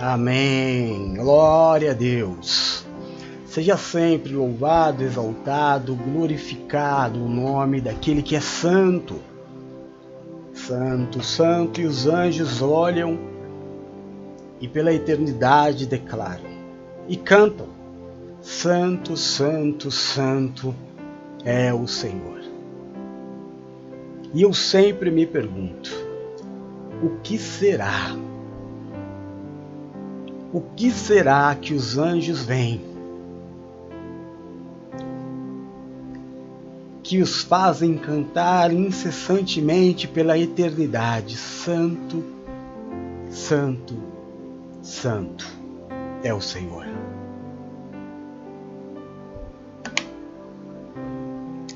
[0.00, 1.14] Amém.
[1.14, 2.86] Glória a Deus.
[3.46, 9.16] Seja sempre louvado, exaltado, glorificado o nome daquele que é santo.
[10.54, 13.18] Santo, santo, e os anjos olham
[14.60, 16.48] e pela eternidade declaram
[17.08, 17.66] e cantam:
[18.40, 20.72] Santo, Santo, Santo
[21.44, 22.38] é o Senhor.
[24.32, 25.90] E eu sempre me pergunto:
[27.02, 28.27] o que será?
[30.50, 32.80] O que será que os anjos veem?
[37.02, 42.24] Que os fazem cantar incessantemente pela eternidade: Santo,
[43.30, 43.94] Santo,
[44.80, 45.46] Santo
[46.22, 46.86] é o Senhor.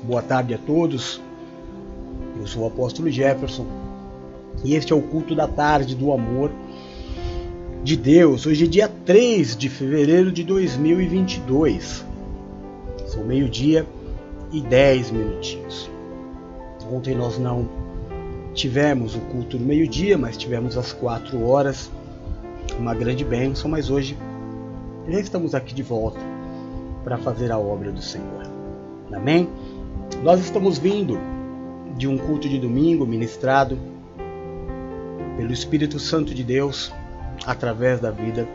[0.03, 1.21] Boa tarde a todos.
[2.39, 3.67] Eu sou o apóstolo Jefferson
[4.63, 6.49] e este é o culto da tarde do amor
[7.83, 8.45] de Deus.
[8.45, 12.05] Hoje é dia 3 de fevereiro de 2022.
[13.07, 13.85] São meio-dia
[14.53, 15.91] e 10 minutinhos.
[16.89, 17.67] Ontem nós não
[18.53, 21.91] tivemos o culto no meio-dia, mas tivemos às 4 horas.
[22.79, 24.17] Uma grande bênção, mas hoje
[25.09, 26.19] já estamos aqui de volta
[27.03, 28.47] para fazer a obra do Senhor.
[29.11, 29.49] Amém?
[30.23, 31.19] Nós estamos vindo
[31.97, 33.77] de um culto de domingo ministrado
[35.35, 36.93] pelo Espírito Santo de Deus
[37.45, 38.47] através da vida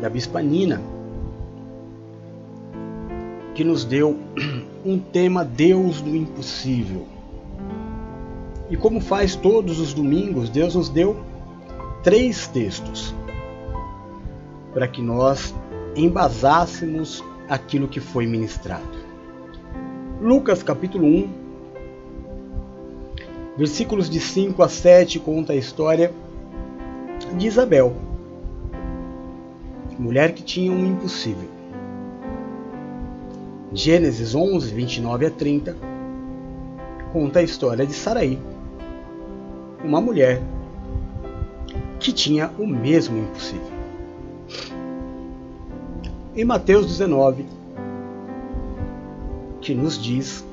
[0.00, 0.80] da Bispa Nina,
[3.54, 4.16] que nos deu
[4.84, 7.06] um tema Deus do impossível.
[8.70, 11.16] E como faz todos os domingos, Deus nos deu
[12.02, 13.14] três textos
[14.72, 15.54] para que nós
[15.96, 18.98] embasássemos aquilo que foi ministrado.
[20.20, 21.28] Lucas capítulo 1,
[23.56, 26.12] versículos de 5 a 7 conta a história
[27.36, 27.94] de Isabel,
[29.98, 31.48] mulher que tinha um impossível.
[33.72, 35.76] Gênesis 11, 29 a 30
[37.12, 38.38] conta a história de Saraí,
[39.84, 40.42] uma mulher
[42.00, 43.78] que tinha o mesmo impossível.
[46.34, 47.44] Em Mateus 19,
[49.60, 50.44] que nos diz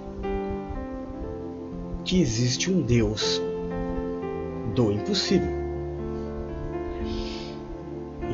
[2.03, 3.41] que existe um Deus
[4.73, 5.64] do impossível.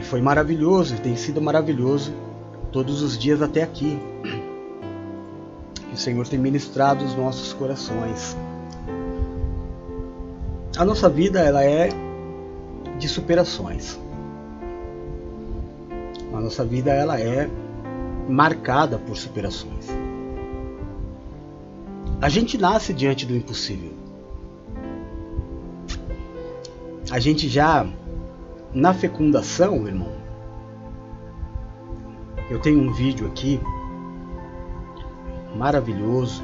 [0.02, 2.12] E foi maravilhoso, e tem sido maravilhoso
[2.72, 4.00] todos os dias até aqui.
[5.94, 8.36] O Senhor tem ministrado os nossos corações.
[10.76, 11.90] A nossa vida ela é
[12.98, 14.00] de superações.
[16.34, 17.48] A nossa vida ela é
[18.28, 19.88] marcada por superações.
[22.20, 23.92] A gente nasce diante do impossível.
[27.12, 27.86] A gente já
[28.74, 30.12] na fecundação, irmão.
[32.50, 33.60] Eu tenho um vídeo aqui
[35.56, 36.44] maravilhoso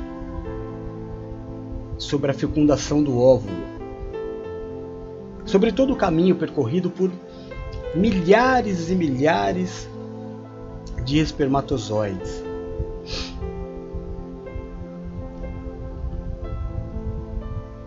[1.97, 3.77] sobre a fecundação do óvulo.
[5.45, 7.11] Sobre todo o caminho percorrido por
[7.95, 9.89] milhares e milhares
[11.05, 12.47] de espermatozoides.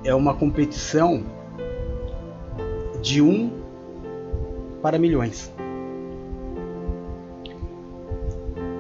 [0.04, 1.22] é uma competição
[3.02, 3.59] de um
[4.80, 5.52] para milhões.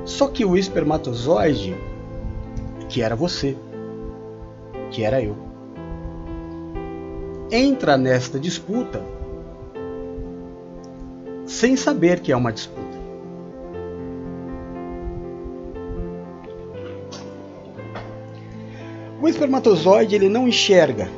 [0.04, 1.74] Só que o espermatozoide,
[2.88, 3.56] que era você,
[4.90, 5.36] que era eu,
[7.50, 9.02] entra nesta disputa
[11.46, 12.80] sem saber que é uma disputa.
[19.20, 21.08] O espermatozoide ele não enxerga,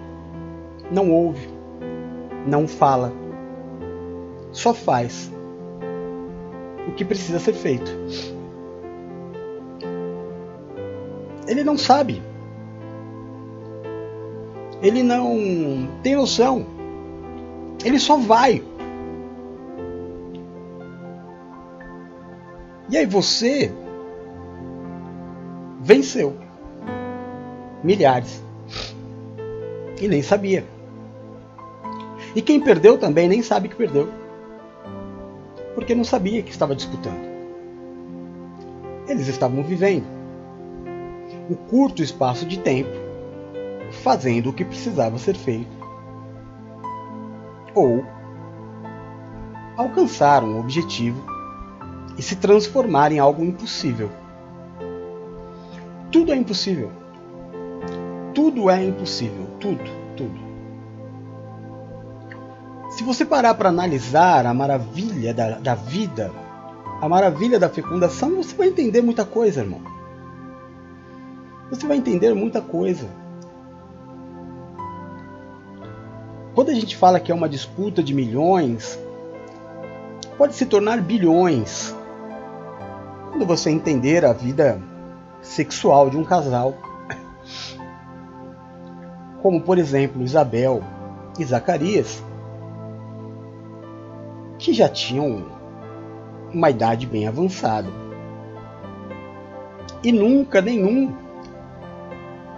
[0.90, 1.48] não ouve,
[2.46, 3.12] não fala,
[4.56, 5.30] só faz
[6.88, 7.90] o que precisa ser feito.
[11.46, 12.22] Ele não sabe,
[14.82, 16.66] ele não tem noção,
[17.84, 18.62] ele só vai.
[22.88, 23.70] E aí você
[25.80, 26.34] venceu
[27.84, 28.42] milhares.
[30.00, 30.64] E nem sabia.
[32.34, 34.25] E quem perdeu também nem sabe que perdeu.
[35.86, 37.24] Porque não sabia que estava disputando.
[39.06, 40.04] Eles estavam vivendo
[41.48, 42.90] um curto espaço de tempo,
[44.02, 45.70] fazendo o que precisava ser feito.
[47.72, 48.04] Ou
[49.76, 51.24] alcançar um objetivo
[52.18, 54.10] e se transformar em algo impossível.
[56.10, 56.90] Tudo é impossível
[58.36, 59.46] tudo é impossível.
[59.58, 60.05] Tudo.
[62.96, 66.32] Se você parar para analisar a maravilha da, da vida,
[66.98, 69.82] a maravilha da fecundação, você vai entender muita coisa, irmão.
[71.68, 73.06] Você vai entender muita coisa.
[76.54, 78.98] Quando a gente fala que é uma disputa de milhões,
[80.38, 81.94] pode se tornar bilhões.
[83.28, 84.80] Quando você entender a vida
[85.42, 86.72] sexual de um casal,
[89.42, 90.82] como por exemplo Isabel
[91.38, 92.24] e Zacarias,
[94.66, 95.44] que já tinham
[96.52, 97.88] uma idade bem avançada.
[100.02, 101.14] E nunca nenhum,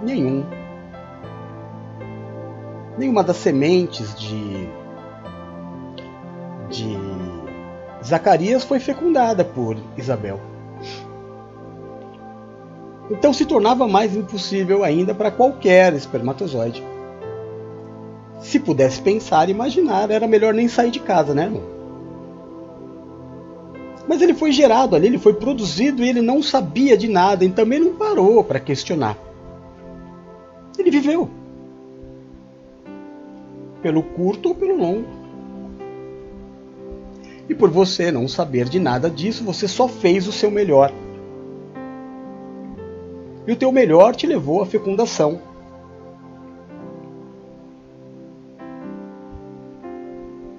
[0.01, 0.43] nenhum,
[2.97, 4.71] nenhuma das sementes de,
[6.71, 6.97] de
[8.03, 10.41] Zacarias foi fecundada por Isabel.
[13.11, 16.83] Então se tornava mais impossível ainda para qualquer espermatozoide.
[18.41, 21.78] Se pudesse pensar e imaginar, era melhor nem sair de casa, né, irmão?
[24.09, 27.51] Mas ele foi gerado ali, ele foi produzido e ele não sabia de nada e
[27.51, 29.19] também não parou para questionar.
[30.79, 31.29] Ele viveu.
[33.83, 35.07] Pelo curto ou pelo longo.
[37.51, 40.91] E por você não saber de nada disso, você só fez o seu melhor.
[43.47, 45.41] E o teu melhor te levou à fecundação.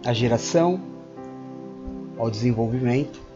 [0.06, 0.80] A geração,
[2.18, 3.29] ao desenvolvimento,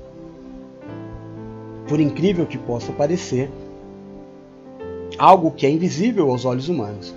[1.93, 3.51] por incrível que possa parecer,
[5.15, 7.13] algo que é invisível aos olhos humanos,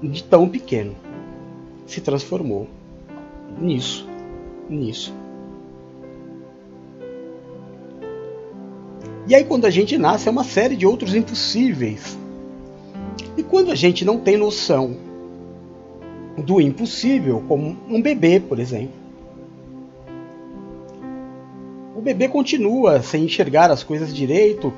[0.00, 0.94] de tão pequeno,
[1.84, 2.68] se transformou
[3.60, 4.08] nisso,
[4.70, 5.12] nisso.
[9.26, 12.16] E aí quando a gente nasce é uma série de outros impossíveis.
[13.36, 14.96] E quando a gente não tem noção
[16.38, 18.94] do impossível, como um bebê, por exemplo,
[22.00, 24.72] bebê continua sem enxergar as coisas direito,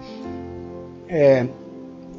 [1.08, 1.46] é,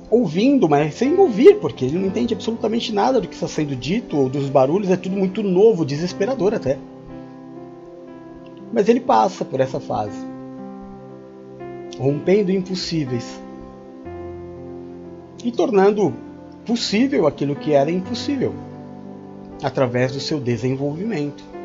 [0.10, 4.18] ouvindo, mas sem ouvir, porque ele não entende absolutamente nada do que está sendo dito
[4.18, 6.78] ou dos barulhos, é tudo muito novo, desesperador até.
[8.74, 10.18] Mas ele passa por essa fase,
[12.00, 13.40] rompendo impossíveis
[15.44, 16.14] e tornando
[16.66, 18.54] possível aquilo que era impossível
[19.64, 21.57] através do seu desenvolvimento.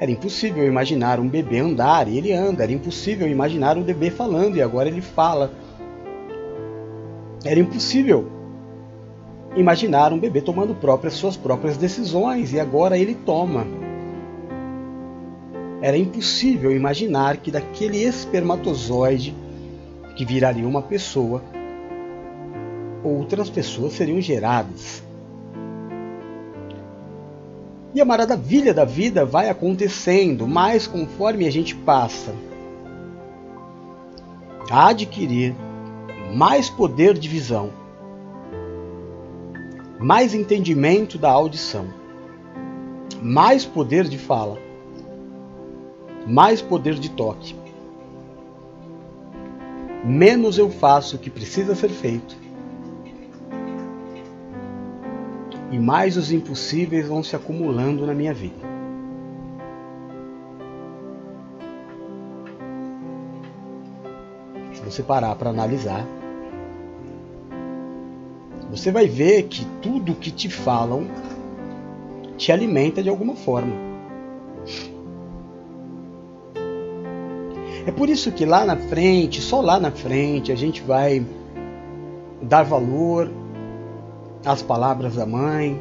[0.00, 2.62] Era impossível imaginar um bebê andar e ele anda.
[2.62, 5.52] Era impossível imaginar um bebê falando e agora ele fala.
[7.44, 8.28] Era impossível
[9.56, 13.66] imaginar um bebê tomando próprias, suas próprias decisões e agora ele toma.
[15.80, 19.34] Era impossível imaginar que daquele espermatozoide
[20.16, 21.42] que viraria uma pessoa,
[23.02, 25.02] outras pessoas seriam geradas.
[27.94, 32.34] E a maravilha da vida vai acontecendo mais conforme a gente passa
[34.68, 35.54] a adquirir
[36.34, 37.70] mais poder de visão,
[40.00, 41.86] mais entendimento da audição,
[43.22, 44.58] mais poder de fala,
[46.26, 47.54] mais poder de toque.
[50.04, 52.43] Menos eu faço o que precisa ser feito
[55.74, 58.54] e mais os impossíveis vão se acumulando na minha vida.
[64.72, 66.06] Se você parar para analisar,
[68.70, 71.08] você vai ver que tudo que te falam
[72.36, 73.74] te alimenta de alguma forma.
[77.84, 81.26] É por isso que lá na frente, só lá na frente, a gente vai
[82.40, 83.28] dar valor
[84.44, 85.80] as palavras da mãe.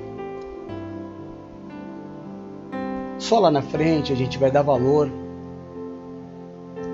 [3.17, 5.09] Só lá na frente a gente vai dar valor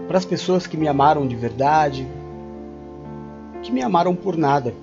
[0.08, 2.08] para as pessoas que me amaram de verdade,
[3.62, 4.74] que me amaram por nada,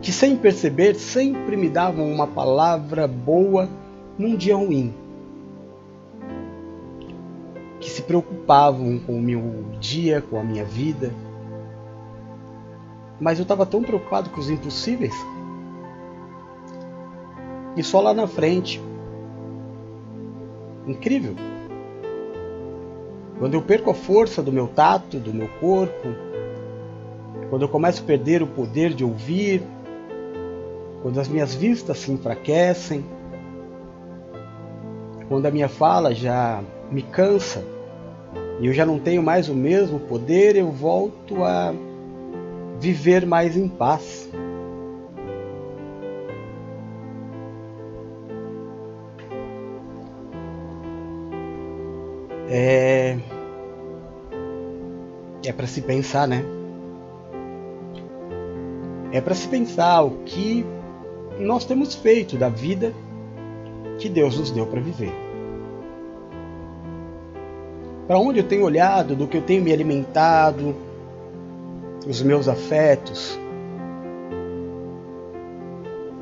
[0.00, 3.68] que sem perceber sempre me davam uma palavra boa
[4.16, 4.94] num dia ruim,
[7.80, 11.12] que se preocupavam com o meu dia, com a minha vida
[13.22, 15.14] mas eu estava tão preocupado com os impossíveis.
[17.76, 18.82] E só lá na frente.
[20.88, 21.36] Incrível.
[23.38, 26.08] Quando eu perco a força do meu tato, do meu corpo,
[27.48, 29.62] quando eu começo a perder o poder de ouvir,
[31.00, 33.04] quando as minhas vistas se enfraquecem,
[35.28, 36.60] quando a minha fala já
[36.90, 37.64] me cansa
[38.60, 41.72] e eu já não tenho mais o mesmo poder, eu volto a
[42.82, 44.28] viver mais em paz.
[52.50, 53.16] É,
[55.46, 56.44] é para se pensar, né?
[59.12, 60.66] É para se pensar o que
[61.38, 62.92] nós temos feito da vida
[64.00, 65.12] que Deus nos deu para viver.
[68.08, 70.74] Para onde eu tenho olhado, do que eu tenho me alimentado,
[72.06, 73.38] os meus afetos.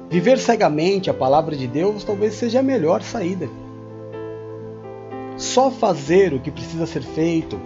[0.09, 3.49] Viver cegamente a palavra de Deus talvez seja a melhor saída.
[5.37, 7.59] Só fazer o que precisa ser feito,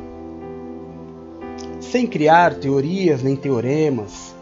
[1.80, 4.34] sem criar teorias nem teoremas,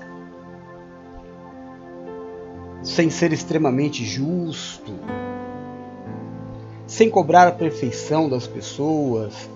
[2.83, 4.93] sem ser extremamente justo,
[6.87, 9.49] sem cobrar a perfeição das pessoas,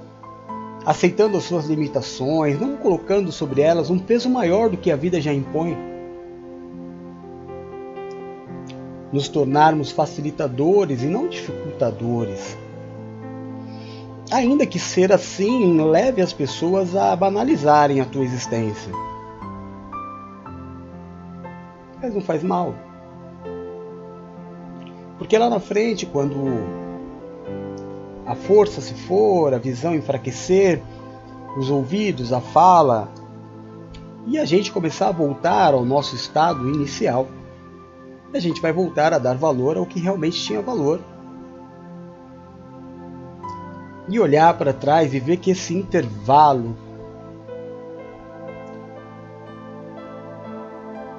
[0.86, 5.20] aceitando as suas limitações, não colocando sobre elas um peso maior do que a vida
[5.20, 5.76] já impõe.
[9.12, 12.56] Nos tornarmos facilitadores e não dificultadores.
[14.30, 18.92] Ainda que ser assim leve as pessoas a banalizarem a tua existência.
[22.00, 22.74] Mas não faz mal.
[25.18, 26.85] Porque lá na frente, quando
[28.26, 30.82] a força se for, a visão enfraquecer,
[31.56, 33.08] os ouvidos, a fala,
[34.26, 37.28] e a gente começar a voltar ao nosso estado inicial,
[38.34, 41.00] a gente vai voltar a dar valor ao que realmente tinha valor.
[44.08, 46.76] E olhar para trás e ver que esse intervalo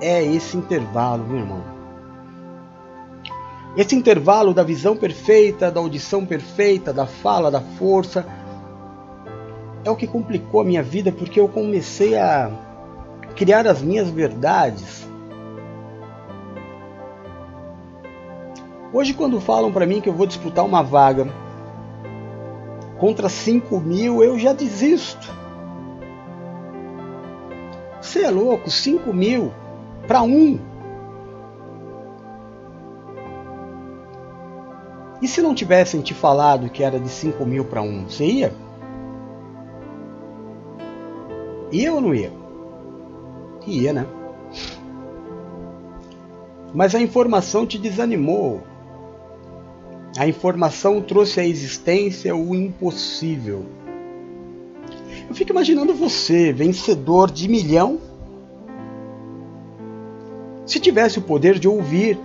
[0.01, 1.76] é esse intervalo, meu irmão
[3.77, 8.25] esse intervalo da visão perfeita, da audição perfeita, da fala, da força,
[9.85, 12.49] é o que complicou a minha vida porque eu comecei a
[13.35, 15.07] criar as minhas verdades.
[18.91, 21.27] Hoje, quando falam para mim que eu vou disputar uma vaga
[22.97, 25.31] contra 5 mil, eu já desisto.
[28.01, 28.71] Você é louco?
[28.71, 29.53] 5 mil
[30.07, 30.59] para um.
[35.21, 38.53] E se não tivessem te falado que era de 5 mil para 1, você ia?
[41.71, 42.31] Ia ou não ia?
[43.65, 44.07] Ia, né?
[46.73, 48.61] Mas a informação te desanimou.
[50.17, 53.65] A informação trouxe à existência o impossível.
[55.27, 57.99] Eu fico imaginando você, vencedor de milhão,
[60.65, 62.17] se tivesse o poder de ouvir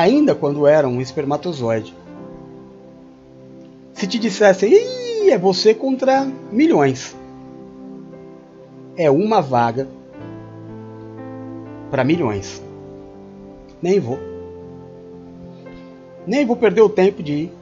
[0.00, 1.94] ainda quando era um espermatozoide.
[3.92, 4.74] Se te dissessem,
[5.30, 7.16] é você contra milhões.
[8.96, 9.88] É uma vaga
[11.90, 12.62] para milhões.
[13.82, 14.18] Nem vou.
[16.26, 17.52] Nem vou perder o tempo de ir.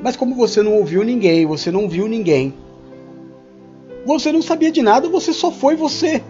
[0.00, 2.54] Mas como você não ouviu ninguém, você não viu ninguém,
[4.06, 6.22] você não sabia de nada, você só foi você.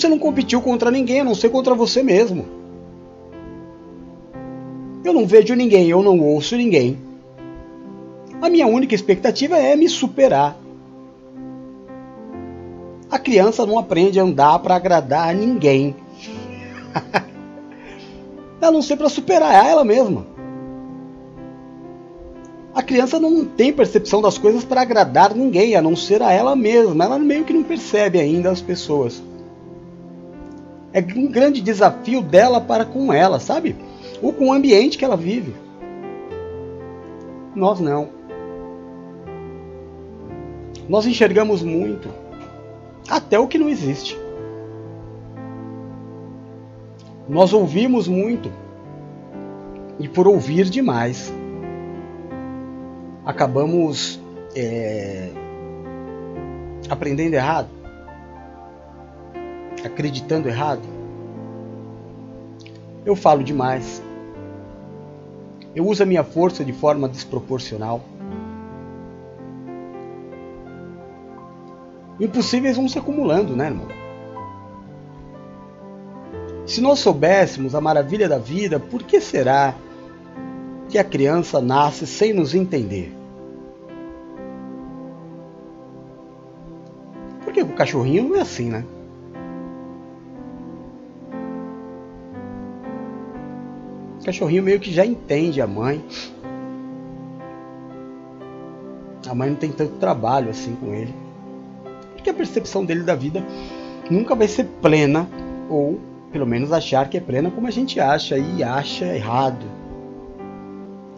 [0.00, 2.46] Você não competiu contra ninguém, a não ser contra você mesmo.
[5.04, 6.98] Eu não vejo ninguém, eu não ouço ninguém.
[8.40, 10.56] A minha única expectativa é me superar.
[13.10, 15.94] A criança não aprende a andar para agradar a ninguém.
[18.58, 20.24] a não ser para superar ela mesma.
[22.74, 26.56] A criança não tem percepção das coisas para agradar ninguém, a não ser a ela
[26.56, 27.04] mesma.
[27.04, 29.22] Ela meio que não percebe ainda as pessoas.
[30.92, 33.76] É um grande desafio dela para com ela, sabe?
[34.20, 35.54] Ou com o ambiente que ela vive.
[37.54, 38.08] Nós não.
[40.88, 42.08] Nós enxergamos muito,
[43.08, 44.18] até o que não existe.
[47.28, 48.50] Nós ouvimos muito,
[50.00, 51.32] e por ouvir demais,
[53.24, 54.20] acabamos
[54.56, 55.30] é,
[56.88, 57.79] aprendendo errado
[59.86, 60.82] acreditando errado?
[63.04, 64.02] Eu falo demais.
[65.74, 68.02] Eu uso a minha força de forma desproporcional.
[72.20, 73.88] Impossíveis vão se acumulando, né, irmão?
[76.66, 79.74] Se nós soubéssemos a maravilha da vida, por que será
[80.88, 83.12] que a criança nasce sem nos entender?
[87.42, 88.84] Porque o cachorrinho não é assim, né?
[94.30, 96.02] Cachorrinho meio que já entende a mãe.
[99.28, 101.12] A mãe não tem tanto trabalho assim com ele.
[102.14, 103.44] Porque a percepção dele da vida
[104.08, 105.28] nunca vai ser plena
[105.68, 106.00] ou
[106.32, 109.66] pelo menos achar que é plena como a gente acha e acha errado.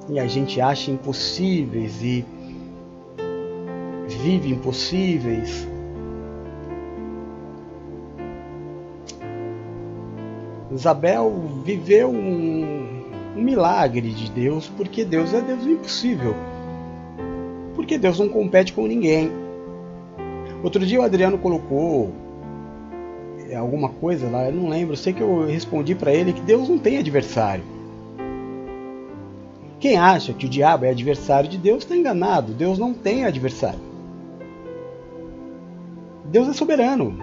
[0.08, 2.24] E a gente acha impossíveis e
[4.08, 5.68] vive impossíveis.
[10.74, 11.30] Isabel
[11.64, 12.91] viveu um,
[13.36, 16.34] um milagre de Deus porque Deus é Deus impossível.
[17.74, 19.30] Porque Deus não compete com ninguém.
[20.62, 22.12] Outro dia o Adriano colocou
[23.48, 26.40] é, alguma coisa lá, eu não lembro, eu sei que eu respondi para ele que
[26.40, 27.64] Deus não tem adversário.
[29.82, 32.52] Quem acha que o diabo é adversário de Deus está enganado.
[32.52, 33.80] Deus não tem adversário.
[36.26, 37.18] Deus é soberano.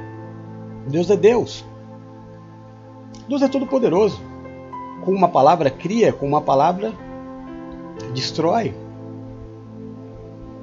[0.86, 1.64] Deus é Deus.
[3.30, 4.22] Deus é todo-poderoso.
[5.10, 6.94] Com uma palavra cria, com uma palavra
[8.14, 8.76] destrói.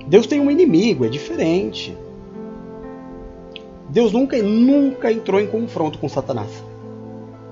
[0.07, 1.99] Deus tem um inimigo, é diferente.
[3.89, 6.63] Deus nunca, nunca entrou em confronto com Satanás.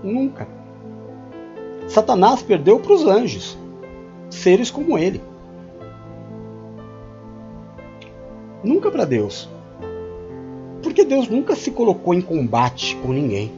[0.05, 0.47] Nunca.
[1.89, 3.59] Satanás perdeu para os anjos,
[4.31, 5.21] seres como ele.
[8.63, 9.49] Nunca para Deus.
[10.81, 13.51] Porque Deus nunca se colocou em combate com ninguém.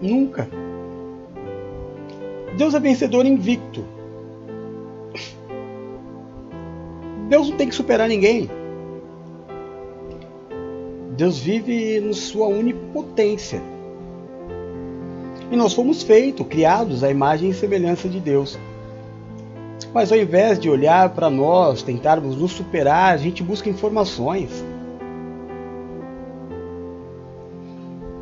[0.00, 0.48] Nunca.
[2.56, 3.84] Deus é vencedor invicto.
[7.28, 8.48] Deus não tem que superar ninguém.
[11.16, 13.60] Deus vive em sua onipotência.
[15.50, 18.58] E nós fomos feitos, criados à imagem e semelhança de Deus.
[19.92, 24.64] Mas ao invés de olhar para nós, tentarmos nos superar, a gente busca informações.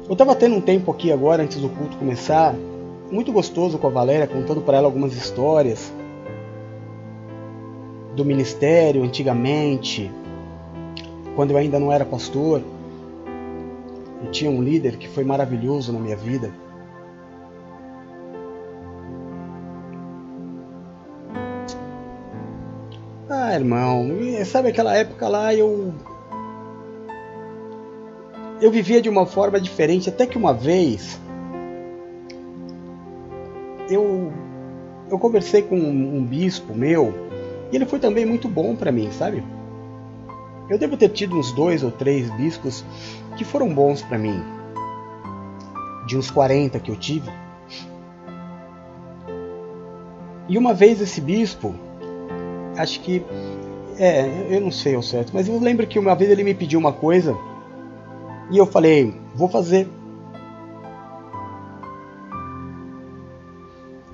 [0.07, 2.55] Eu estava tendo um tempo aqui agora, antes do culto começar,
[3.15, 5.93] muito gostoso com a Valéria, contando para ela algumas histórias
[8.17, 10.11] do ministério antigamente,
[11.37, 12.61] quando eu ainda não era pastor.
[14.21, 16.53] Eu tinha um líder que foi maravilhoso na minha vida.
[23.31, 24.09] Ah, irmão,
[24.45, 25.95] sabe aquela época lá eu
[28.61, 31.21] eu vivia de uma forma diferente, até que uma vez
[33.89, 34.33] eu
[35.11, 37.13] eu conversei com um, bispo meu
[37.71, 39.45] e ele foi também muito bom para mim, sabe?
[40.69, 42.85] Eu devo ter tido uns dois ou três bispos
[43.37, 44.43] que foram bons para mim,
[46.07, 47.31] de uns 40 que eu tive.
[50.49, 51.75] E uma vez esse bispo,
[52.77, 53.23] acho que
[53.99, 56.79] é, eu não sei ao certo, mas eu lembro que uma vez ele me pediu
[56.79, 57.37] uma coisa
[58.51, 59.89] e eu falei, vou fazer.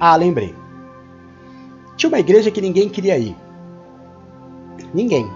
[0.00, 0.54] Ah, lembrei.
[1.94, 3.36] Tinha uma igreja que ninguém queria ir.
[4.94, 5.30] Ninguém.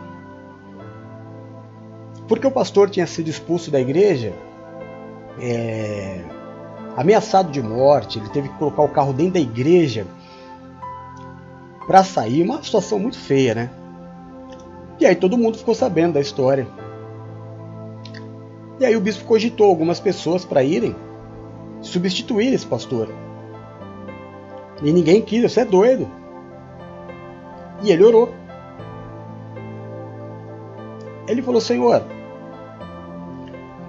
[2.27, 4.33] Porque o pastor tinha sido expulso da igreja,
[5.39, 6.25] é,
[6.97, 10.07] ameaçado de morte, ele teve que colocar o carro dentro da igreja
[11.87, 13.71] para sair, uma situação muito feia, né?
[14.99, 16.67] E aí todo mundo ficou sabendo da história.
[18.81, 20.97] E aí o bispo cogitou algumas pessoas para irem
[21.83, 23.09] substituir esse pastor.
[24.83, 26.09] E ninguém quis, você é doido.
[27.83, 28.29] E ele orou.
[31.27, 32.03] Ele falou: Senhor,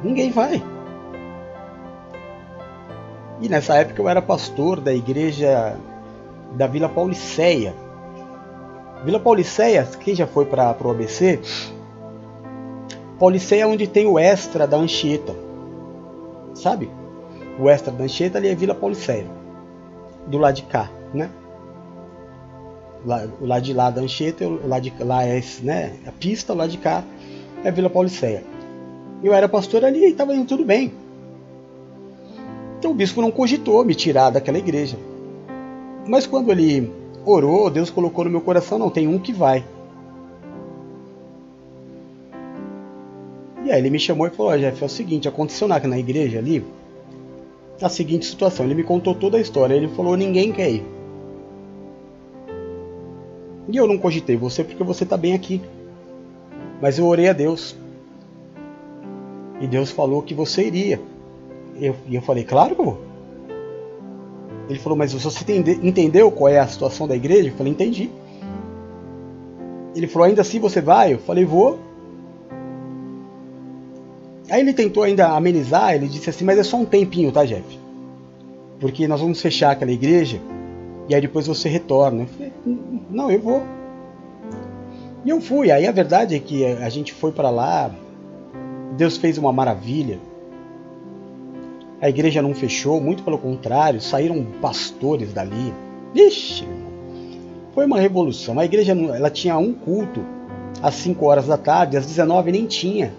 [0.03, 0.61] ninguém vai.
[3.41, 5.77] E nessa época eu era pastor da igreja
[6.53, 7.73] da Vila Pauliceia.
[9.03, 11.39] Vila Pauliceia, quem já foi para o ABC,
[13.19, 15.35] Pauliceia é onde tem o extra da Anchieta.
[16.53, 16.89] Sabe?
[17.59, 19.44] O extra da Anchieta ali é Vila Pauliceia.
[20.27, 21.29] Do lado de cá, né?
[23.39, 26.55] O lado de lá da Anchieta, o lado de lá é né, a pista, o
[26.55, 27.03] lado de cá
[27.63, 28.43] é Vila Pauliceia.
[29.23, 30.91] Eu era pastor ali e estava indo tudo bem.
[32.79, 34.97] Então o bispo não cogitou me tirar daquela igreja.
[36.07, 36.91] Mas quando ele
[37.23, 39.63] orou, Deus colocou no meu coração, não, tem um que vai.
[43.63, 46.37] E aí ele me chamou e falou, Jeff, é o seguinte, aconteceu na, na igreja
[46.37, 46.63] ali
[47.81, 48.65] a seguinte situação.
[48.65, 49.73] Ele me contou toda a história.
[49.73, 50.83] Ele falou, ninguém quer ir.
[53.67, 55.61] E eu não cogitei você porque você está bem aqui.
[56.81, 57.75] Mas eu orei a Deus.
[59.59, 61.01] E Deus falou que você iria.
[61.77, 63.01] E eu, eu falei, claro que eu vou.
[64.69, 65.45] Ele falou, mas você
[65.83, 67.49] entendeu qual é a situação da igreja?
[67.49, 68.09] Eu falei, entendi.
[69.95, 71.13] Ele falou, ainda assim você vai?
[71.13, 71.79] Eu falei, vou.
[74.49, 77.79] Aí ele tentou ainda amenizar, ele disse assim, mas é só um tempinho, tá, Jeff?
[78.79, 80.39] Porque nós vamos fechar aquela igreja
[81.07, 82.23] e aí depois você retorna.
[82.23, 82.53] Eu falei,
[83.09, 83.63] não, eu vou.
[85.23, 85.71] E eu fui.
[85.71, 87.91] Aí a verdade é que a gente foi para lá,
[88.95, 90.19] Deus fez uma maravilha.
[92.01, 95.73] a igreja não fechou, muito pelo contrário, saíram pastores dali.
[96.13, 96.67] Vixe,
[97.73, 98.59] foi uma revolução.
[98.59, 100.23] A igreja ela tinha um culto
[100.81, 103.11] às 5 horas da tarde, às 19 nem tinha.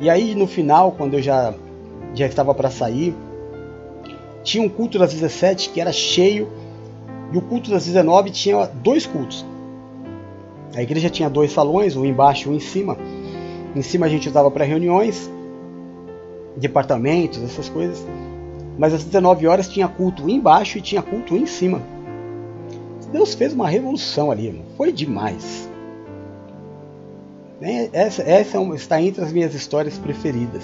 [0.00, 1.54] E aí no final, quando eu já,
[2.14, 3.14] já estava para sair,
[4.42, 6.48] tinha um culto das 17 que era cheio,
[7.32, 9.44] e o culto das 19 tinha dois cultos.
[10.74, 12.96] A igreja tinha dois salões, um embaixo e um em cima.
[13.76, 15.30] Em cima a gente usava para reuniões,
[16.56, 18.04] departamentos, essas coisas.
[18.78, 21.82] Mas às 19 horas tinha culto embaixo e tinha culto em cima.
[23.12, 25.69] Deus fez uma revolução ali, foi demais.
[27.60, 27.90] Né?
[27.92, 30.62] Essa, essa é está entre as minhas histórias preferidas.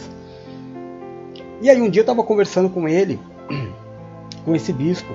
[1.60, 3.20] E aí um dia eu estava conversando com ele,
[4.44, 5.12] com esse bispo,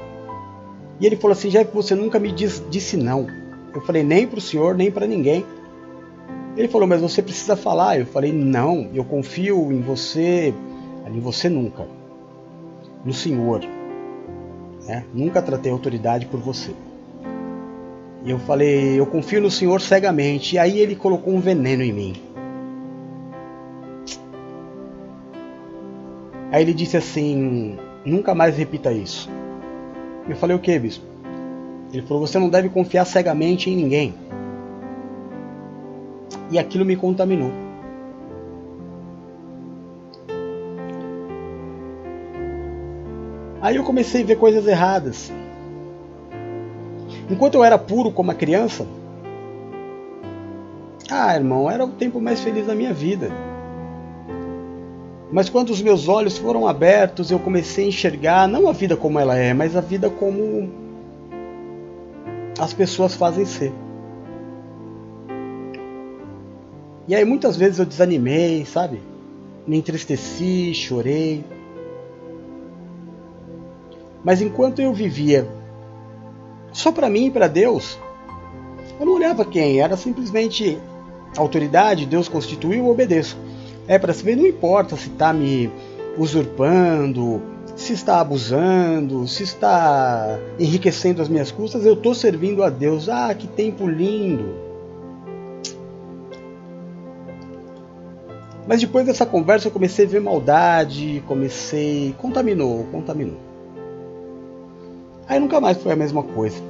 [1.00, 3.28] e ele falou assim: já que você nunca me diz, disse não.
[3.74, 5.44] Eu falei: nem para o senhor, nem para ninguém.
[6.56, 8.00] Ele falou: mas você precisa falar.
[8.00, 10.54] Eu falei: não, eu confio em você,
[11.08, 11.88] em você nunca,
[13.04, 13.62] no senhor.
[14.86, 15.06] Né?
[15.14, 16.72] Nunca tratei autoridade por você.
[18.24, 20.56] E eu falei, eu confio no Senhor cegamente.
[20.56, 22.14] E aí ele colocou um veneno em mim.
[26.52, 29.30] Aí ele disse assim: nunca mais repita isso.
[30.28, 31.06] Eu falei, o que, bispo?
[31.92, 34.14] Ele falou: você não deve confiar cegamente em ninguém.
[36.52, 37.52] E aquilo me contaminou.
[43.62, 45.32] Aí eu comecei a ver coisas erradas.
[47.32, 48.86] Enquanto eu era puro como criança,
[51.10, 53.32] ah, irmão, era o tempo mais feliz da minha vida.
[55.32, 59.18] Mas quando os meus olhos foram abertos, eu comecei a enxergar não a vida como
[59.18, 60.70] ela é, mas a vida como
[62.60, 63.72] as pessoas fazem ser.
[67.08, 69.02] E aí muitas vezes eu desanimei, sabe?
[69.66, 71.46] Me entristeci, chorei.
[74.22, 75.61] Mas enquanto eu vivia
[76.72, 77.98] só para mim e para Deus.
[79.00, 80.78] Eu não olhava quem, era simplesmente
[81.36, 83.38] autoridade, Deus constituiu, obedeço.
[83.88, 85.72] É para se ver, não importa se está me
[86.18, 87.42] usurpando,
[87.76, 93.10] se está abusando, se está enriquecendo as minhas custas, eu estou servindo a Deus.
[93.10, 94.72] Ah, que tempo lindo!
[98.68, 102.16] Mas depois dessa conversa eu comecei a ver maldade, comecei.
[102.18, 103.51] contaminou, contaminou.
[105.32, 106.62] Aí nunca mais foi a mesma coisa.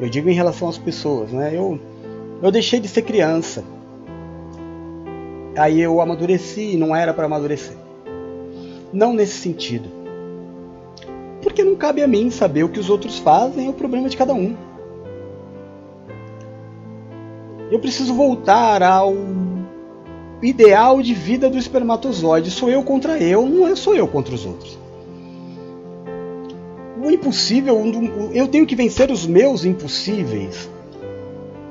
[0.00, 1.50] Eu digo em relação às pessoas, né?
[1.52, 1.80] Eu,
[2.40, 3.64] eu deixei de ser criança.
[5.58, 7.76] Aí eu amadureci e não era para amadurecer.
[8.92, 9.88] Não nesse sentido.
[11.42, 14.16] Porque não cabe a mim saber o que os outros fazem, é o problema de
[14.16, 14.54] cada um.
[17.68, 19.12] Eu preciso voltar ao
[20.40, 22.52] ideal de vida do espermatozoide.
[22.52, 24.78] Sou eu contra eu, não é só eu contra os outros
[27.02, 27.80] o impossível,
[28.32, 30.68] eu tenho que vencer os meus impossíveis,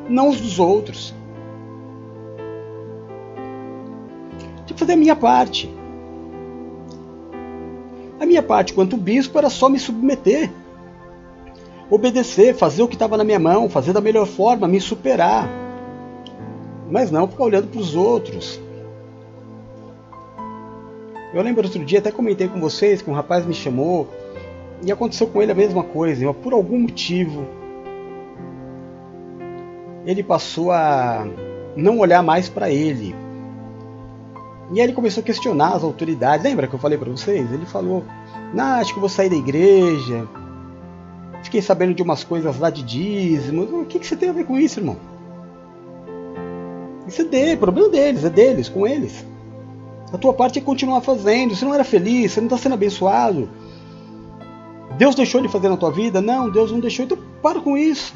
[0.10, 1.13] não os dos outros.
[4.65, 5.70] Tenho que fazer a minha parte.
[8.20, 10.50] A minha parte, quanto bispo, era só me submeter,
[11.89, 15.48] obedecer, fazer o que estava na minha mão, fazer da melhor forma, me superar.
[16.89, 18.60] Mas não ficar olhando para os outros.
[21.32, 24.08] Eu lembro outro dia, até comentei com vocês que um rapaz me chamou
[24.84, 26.34] e aconteceu com ele a mesma coisa.
[26.34, 27.46] Por algum motivo,
[30.06, 31.28] ele passou a
[31.76, 33.15] não olhar mais para ele.
[34.72, 36.44] E aí ele começou a questionar as autoridades.
[36.44, 37.52] Lembra que eu falei para vocês?
[37.52, 38.04] Ele falou:
[38.54, 40.28] "Não, acho que vou sair da igreja.
[41.44, 43.72] Fiquei sabendo de umas coisas lá de dízimos.
[43.72, 44.98] O que, que você tem a ver com isso, irmão?
[47.08, 49.26] Isso é dele, problema deles, é deles, com eles.
[50.13, 51.56] A tua parte é continuar fazendo.
[51.56, 53.50] Você não era feliz, você não está sendo abençoado.
[55.00, 56.20] Deus deixou de fazer na tua vida?
[56.20, 57.06] Não, Deus não deixou.
[57.06, 58.14] Então para com isso.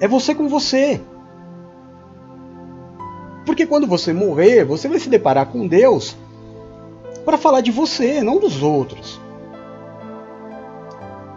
[0.00, 1.00] É você com você.
[3.46, 6.16] Porque quando você morrer, você vai se deparar com Deus
[7.24, 9.20] para falar de você, não dos outros.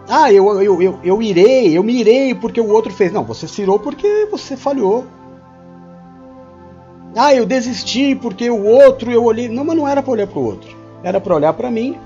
[0.08, 3.12] Ah, eu, eu, eu, eu irei, eu me irei porque o outro fez.
[3.12, 5.06] Não, você se irou porque você falhou.
[7.14, 9.48] Ah, eu desisti porque o outro eu olhei.
[9.48, 10.76] Não, mas não era para olhar para o outro.
[11.04, 11.96] Era para olhar para mim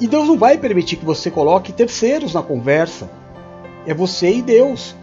[0.00, 3.10] E Deus não vai permitir que você coloque terceiros na conversa.
[3.86, 4.94] É você e Deus.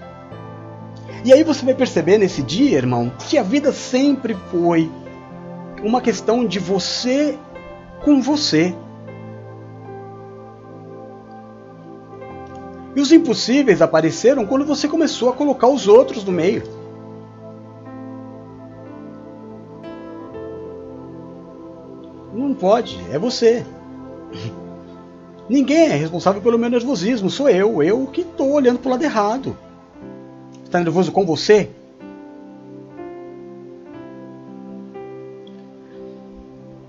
[1.23, 4.89] E aí você vai perceber nesse dia, irmão, que a vida sempre foi
[5.83, 7.37] uma questão de você
[8.03, 8.75] com você.
[12.95, 16.63] E os impossíveis apareceram quando você começou a colocar os outros no meio.
[22.33, 23.65] Não pode, é você.
[25.47, 27.83] Ninguém é responsável pelo meu nervosismo, sou eu.
[27.83, 29.57] Eu que estou olhando para o lado errado.
[30.63, 31.69] Está nervoso com você?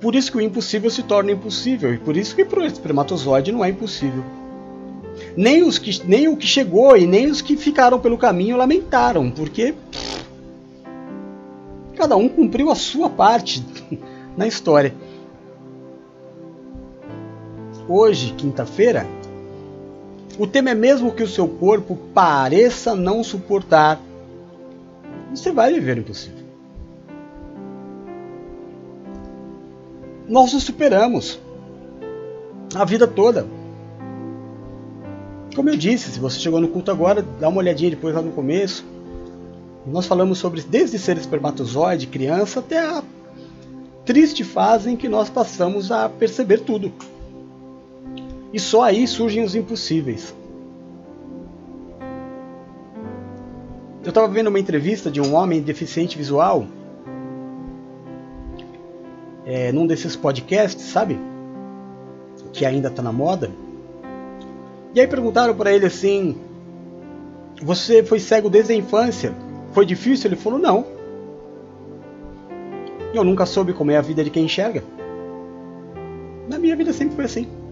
[0.01, 3.53] Por isso que o impossível se torna impossível e por isso que para o espermatozoide
[3.53, 4.25] não é impossível.
[5.37, 9.31] Nem, os que, nem o que chegou e nem os que ficaram pelo caminho lamentaram,
[9.31, 9.75] porque
[11.95, 13.65] cada um cumpriu a sua parte
[14.37, 14.95] na história.
[17.89, 19.07] Hoje, quinta-feira,
[20.37, 24.01] o tema é mesmo que o seu corpo pareça não suportar.
[25.31, 26.45] Você vai viver o impossível.
[30.29, 31.39] Nós o superamos
[32.75, 33.47] a vida toda.
[35.55, 38.33] Como eu disse, se você chegou no culto agora, dá uma olhadinha depois lá no
[38.33, 38.85] começo.
[39.87, 43.01] Nós falamos sobre desde ser espermatozoide, criança, até a
[44.05, 46.93] triste fase em que nós passamos a perceber tudo.
[48.57, 50.35] E só aí surgem os impossíveis.
[54.03, 56.65] Eu estava vendo uma entrevista de um homem deficiente visual,
[59.45, 61.19] é, num desses podcasts, sabe?
[62.51, 63.51] Que ainda está na moda.
[64.95, 66.35] E aí perguntaram para ele assim:
[67.61, 69.35] Você foi cego desde a infância?
[69.73, 70.29] Foi difícil?
[70.29, 70.87] Ele falou: Não.
[73.13, 74.83] Eu nunca soube como é a vida de quem enxerga.
[76.49, 77.66] Na minha vida sempre foi assim.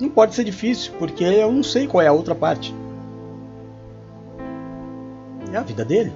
[0.00, 2.74] Não pode ser difícil, porque eu não sei qual é a outra parte.
[5.52, 6.12] É a vida dele.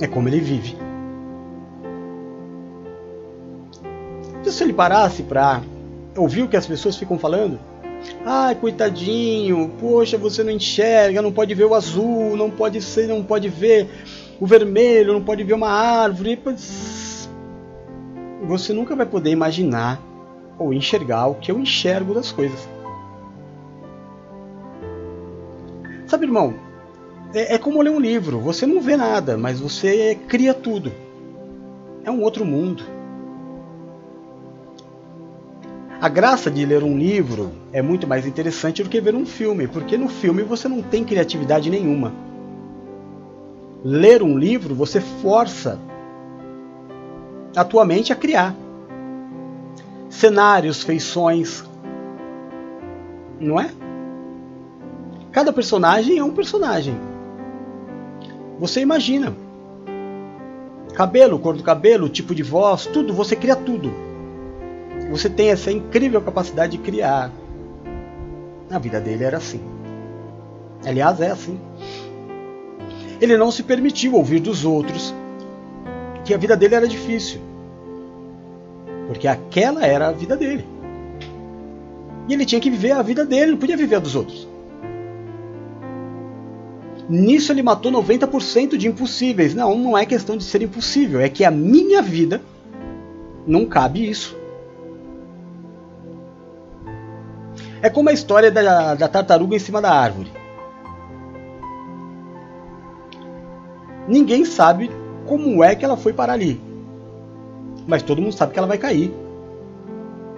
[0.00, 0.76] É como ele vive.
[4.44, 5.60] Se ele parasse para
[6.16, 7.58] ouviu o que as pessoas ficam falando?
[8.24, 13.22] Ai, coitadinho, poxa, você não enxerga, não pode ver o azul, não pode ser, não
[13.22, 13.88] pode ver
[14.40, 16.40] o vermelho, não pode ver uma árvore.
[18.46, 20.00] Você nunca vai poder imaginar
[20.58, 22.68] ou enxergar o que eu enxergo das coisas.
[26.06, 26.54] Sabe, irmão,
[27.34, 28.38] é, é como ler um livro.
[28.40, 30.92] Você não vê nada, mas você cria tudo.
[32.04, 32.84] É um outro mundo.
[36.00, 39.66] A graça de ler um livro é muito mais interessante do que ver um filme,
[39.66, 42.12] porque no filme você não tem criatividade nenhuma.
[43.82, 45.78] Ler um livro você força
[47.56, 48.54] a tua mente a criar
[50.08, 51.64] cenários, feições,
[53.40, 53.70] não é?
[55.32, 56.96] Cada personagem é um personagem.
[58.58, 59.34] Você imagina.
[60.94, 63.92] Cabelo, cor do cabelo, tipo de voz, tudo, você cria tudo.
[65.10, 67.30] Você tem essa incrível capacidade de criar.
[68.70, 69.60] A vida dele era assim.
[70.84, 71.60] Aliás, é assim.
[73.20, 75.14] Ele não se permitiu ouvir dos outros
[76.24, 77.40] que a vida dele era difícil.
[79.06, 80.66] Porque aquela era a vida dele.
[82.28, 84.48] E ele tinha que viver a vida dele, não podia viver a dos outros.
[87.08, 89.54] Nisso ele matou 90% de impossíveis.
[89.54, 92.42] Não, não é questão de ser impossível, é que a minha vida
[93.46, 94.36] não cabe isso.
[97.80, 100.32] É como a história da, da tartaruga em cima da árvore.
[104.08, 104.90] Ninguém sabe
[105.26, 106.60] como é que ela foi parar ali.
[107.86, 109.14] Mas todo mundo sabe que ela vai cair.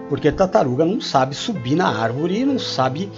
[0.07, 3.11] Porque a tartaruga não sabe subir na árvore e não sabe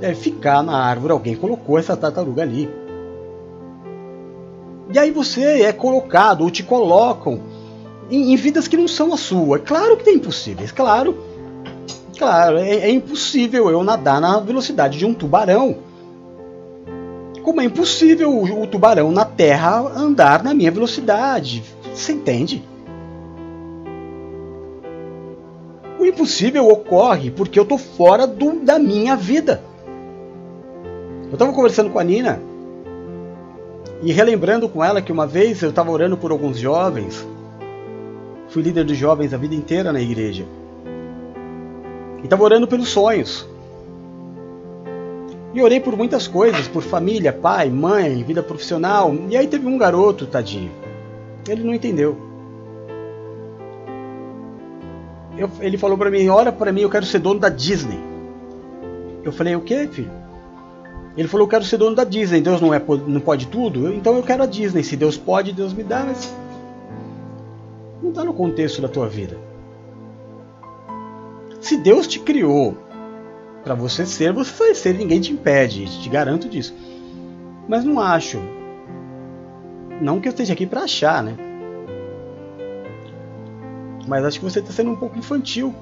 [0.00, 1.12] é, ficar na árvore.
[1.12, 2.68] Alguém colocou essa tartaruga ali.
[4.92, 7.40] E aí você é colocado ou te colocam
[8.10, 9.58] em, em vidas que não são a sua.
[9.58, 11.16] Claro que tem impossíveis, claro
[12.18, 15.76] Claro, é, é impossível eu nadar na velocidade de um tubarão.
[17.44, 21.62] Como é impossível o, o tubarão na terra andar na minha velocidade.
[21.94, 22.64] Você entende?
[26.08, 29.62] Impossível ocorre porque eu estou fora do, da minha vida.
[31.26, 32.40] Eu estava conversando com a Nina
[34.02, 37.26] e relembrando com ela que uma vez eu estava orando por alguns jovens.
[38.48, 40.44] Fui líder de jovens a vida inteira na igreja.
[42.20, 43.46] E estava orando pelos sonhos.
[45.52, 49.14] E orei por muitas coisas, por família, pai, mãe, vida profissional.
[49.28, 50.70] E aí teve um garoto, tadinho.
[51.48, 52.27] Ele não entendeu.
[55.38, 57.98] Eu, ele falou para mim: Ora para mim, eu quero ser dono da Disney.
[59.22, 60.10] Eu falei: O que, filho?
[61.16, 62.40] Ele falou: Eu quero ser dono da Disney.
[62.40, 63.92] Deus não, é, não pode tudo?
[63.94, 64.82] Então eu quero a Disney.
[64.82, 66.04] Se Deus pode, Deus me dá.
[66.04, 66.34] Mas
[68.02, 69.36] não está no contexto da tua vida.
[71.60, 72.76] Se Deus te criou
[73.64, 76.74] Para você ser, você vai ser, ninguém te impede, te garanto disso.
[77.68, 78.40] Mas não acho.
[80.00, 81.47] Não que eu esteja aqui para achar, né?
[84.08, 85.74] Mas acho que você está sendo um pouco infantil.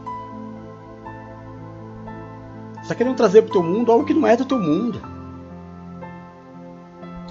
[2.74, 5.00] Você está querendo trazer para o teu mundo algo que não é do teu mundo.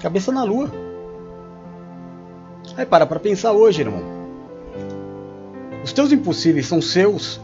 [0.00, 0.70] Cabeça na lua.
[2.76, 4.02] Aí para para pensar hoje, irmão.
[5.84, 7.40] Os teus impossíveis são seus?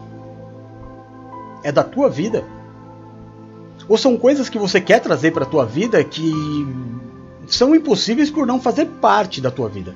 [1.63, 2.45] É da tua vida?
[3.87, 6.33] Ou são coisas que você quer trazer para a tua vida que
[7.47, 9.95] são impossíveis por não fazer parte da tua vida?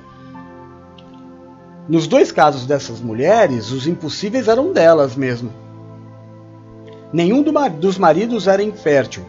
[1.88, 5.52] Nos dois casos dessas mulheres, os impossíveis eram delas mesmo.
[7.12, 7.42] Nenhum
[7.78, 9.24] dos maridos era infértil.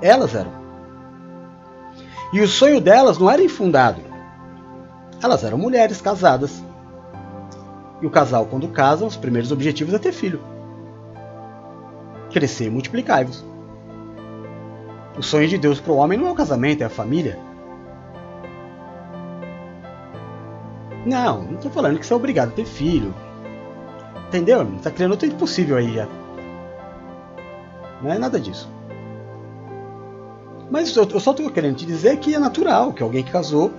[0.00, 0.52] Elas eram.
[2.32, 4.00] E o sonho delas não era infundado.
[5.20, 6.62] Elas eram mulheres casadas.
[8.00, 10.40] E o casal, quando casam, os primeiros objetivos é ter filho.
[12.30, 13.44] Crescer e multiplicar-vos.
[15.18, 17.45] O sonho de Deus para o homem não é o casamento, é a família.
[21.06, 23.14] Não, não estou falando que você é obrigado a ter filho.
[24.26, 24.62] Entendeu?
[24.76, 26.08] Está criando outro impossível aí já.
[28.02, 28.68] Não é nada disso.
[30.68, 33.70] Mas eu, eu só estou querendo te dizer que é natural que alguém que casou.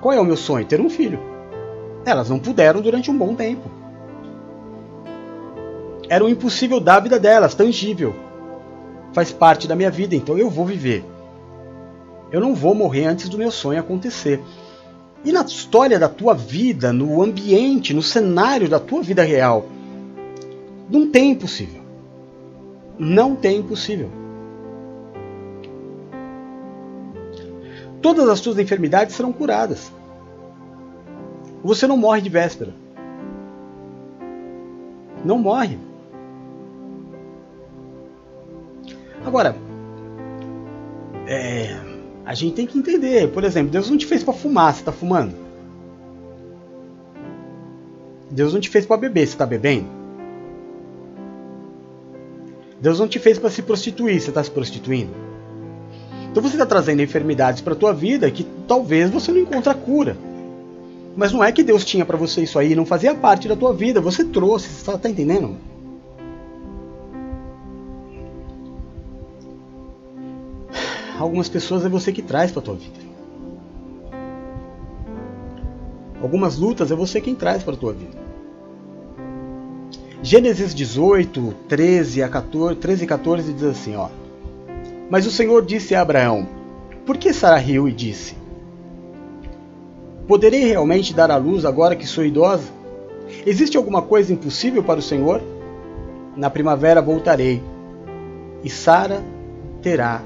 [0.00, 0.64] Qual é o meu sonho?
[0.64, 1.18] Ter um filho.
[2.04, 3.68] Elas não puderam durante um bom tempo.
[6.08, 8.14] Era um impossível da vida delas, tangível.
[9.12, 11.04] Faz parte da minha vida, então eu vou viver.
[12.30, 14.40] Eu não vou morrer antes do meu sonho acontecer.
[15.26, 19.66] E na história da tua vida, no ambiente, no cenário da tua vida real,
[20.88, 21.82] não tem impossível.
[22.96, 24.08] Não tem impossível.
[28.00, 29.92] Todas as tuas enfermidades serão curadas.
[31.64, 32.72] Você não morre de véspera.
[35.24, 35.76] Não morre.
[39.24, 39.56] Agora,
[41.26, 41.85] é,
[42.26, 44.90] a gente tem que entender, por exemplo, Deus não te fez para fumar, você está
[44.90, 45.32] fumando.
[48.28, 49.86] Deus não te fez para beber, você está bebendo.
[52.80, 55.12] Deus não te fez para se prostituir, você está se prostituindo.
[56.28, 60.16] Então você está trazendo enfermidades para a tua vida que talvez você não encontre cura.
[61.16, 63.72] Mas não é que Deus tinha para você isso aí, não fazia parte da tua
[63.72, 65.56] vida, você trouxe, você está entendendo?
[71.26, 72.98] Algumas pessoas é você que traz para tua vida.
[76.22, 78.16] Algumas lutas é você quem traz para tua vida.
[80.22, 84.08] Gênesis 18, 13 a 14, 13 e 14 diz assim, ó.
[85.10, 86.48] Mas o Senhor disse a Abraão:
[87.04, 88.34] Por que Sara riu e disse:
[90.26, 92.68] Poderei realmente dar à luz agora que sou idosa?
[93.44, 95.40] Existe alguma coisa impossível para o Senhor?
[96.36, 97.62] Na primavera voltarei,
[98.64, 99.22] e Sara
[99.80, 100.22] terá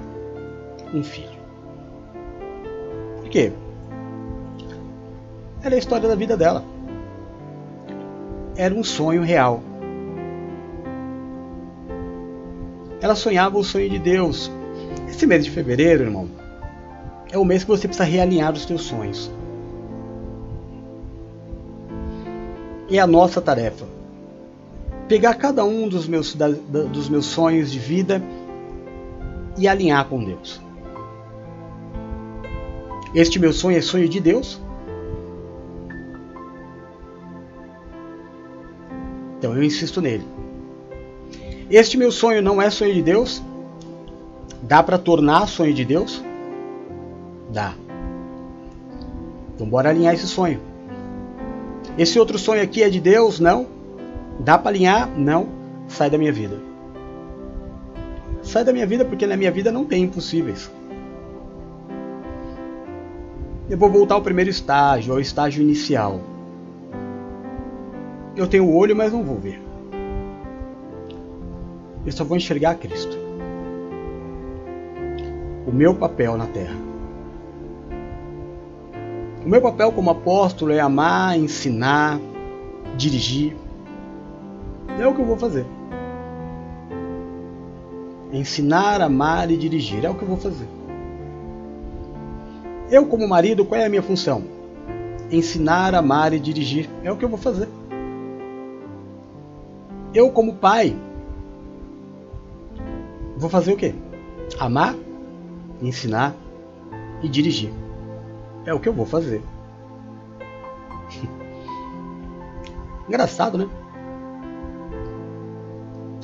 [0.92, 1.38] um filho.
[3.20, 3.53] Por quê?
[5.62, 6.64] Era a história da vida dela.
[8.57, 9.62] Era um sonho real.
[13.00, 14.50] Ela sonhava o sonho de Deus.
[15.09, 16.29] Esse mês de fevereiro, irmão,
[17.31, 19.31] é o mês que você precisa realinhar os seus sonhos.
[22.88, 23.87] E é a nossa tarefa.
[25.09, 28.22] Pegar cada um dos meus, da, dos meus sonhos de vida
[29.57, 30.61] e alinhar com Deus.
[33.14, 34.61] Este meu sonho é sonho de Deus?
[39.38, 40.25] Então eu insisto nele.
[41.70, 43.42] Este meu sonho não é sonho de Deus?
[44.62, 46.23] Dá para tornar sonho de Deus?
[47.51, 47.75] Dá.
[49.55, 50.61] Então bora alinhar esse sonho.
[51.99, 53.40] Esse outro sonho aqui é de Deus?
[53.40, 53.66] Não.
[54.38, 55.09] Dá para alinhar?
[55.18, 55.49] Não.
[55.88, 56.61] Sai da minha vida.
[58.42, 60.70] Sai da minha vida porque na minha vida não tem impossíveis.
[63.70, 66.20] Eu vou voltar ao primeiro estágio, ao estágio inicial.
[68.35, 69.62] Eu tenho o olho, mas não vou ver.
[72.04, 73.16] Eu só vou enxergar Cristo.
[75.68, 76.75] O meu papel na terra.
[79.46, 82.18] O meu papel como apóstolo é amar, ensinar,
[82.96, 83.56] dirigir.
[84.98, 85.64] É o que eu vou fazer.
[88.33, 90.04] Ensinar, amar e dirigir.
[90.04, 90.79] É o que eu vou fazer.
[92.91, 94.43] Eu, como marido, qual é a minha função?
[95.31, 96.91] Ensinar, amar e dirigir.
[97.05, 97.69] É o que eu vou fazer.
[100.13, 100.97] Eu, como pai,
[103.37, 103.95] vou fazer o quê?
[104.59, 104.97] Amar,
[105.81, 106.35] ensinar
[107.23, 107.71] e dirigir.
[108.67, 109.41] É o que eu vou fazer.
[113.07, 113.69] Engraçado, né?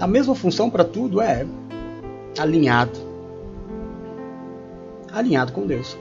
[0.01, 1.47] A mesma função para tudo é
[2.37, 2.99] alinhado.
[5.13, 5.97] Alinhado com Deus.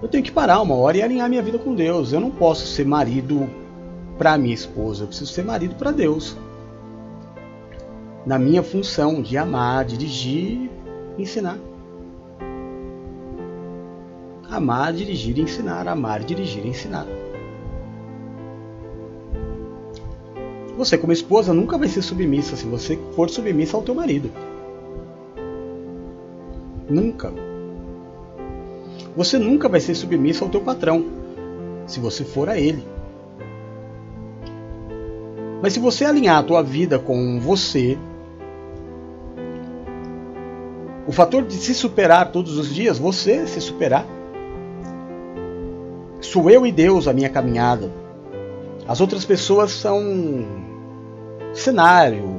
[0.00, 2.12] Eu tenho que parar uma hora e alinhar minha vida com Deus.
[2.12, 3.48] Eu não posso ser marido
[4.16, 6.36] para minha esposa, eu preciso ser marido para Deus.
[8.26, 10.70] Na minha função de amar, dirigir,
[11.16, 11.58] ensinar.
[14.50, 15.86] Amar, dirigir ensinar.
[15.88, 17.06] Amar, dirigir ensinar.
[20.76, 24.30] Você, como esposa, nunca vai ser submissa se você for submissa ao teu marido.
[26.88, 27.47] Nunca.
[29.16, 31.04] Você nunca vai ser submissa ao teu patrão
[31.86, 32.84] se você for a ele.
[35.60, 37.98] Mas se você alinhar a tua vida com você,
[41.06, 44.06] o fator de se superar todos os dias, você se superar.
[46.20, 47.90] Sou eu e Deus a minha caminhada.
[48.86, 50.00] As outras pessoas são
[51.52, 52.36] cenário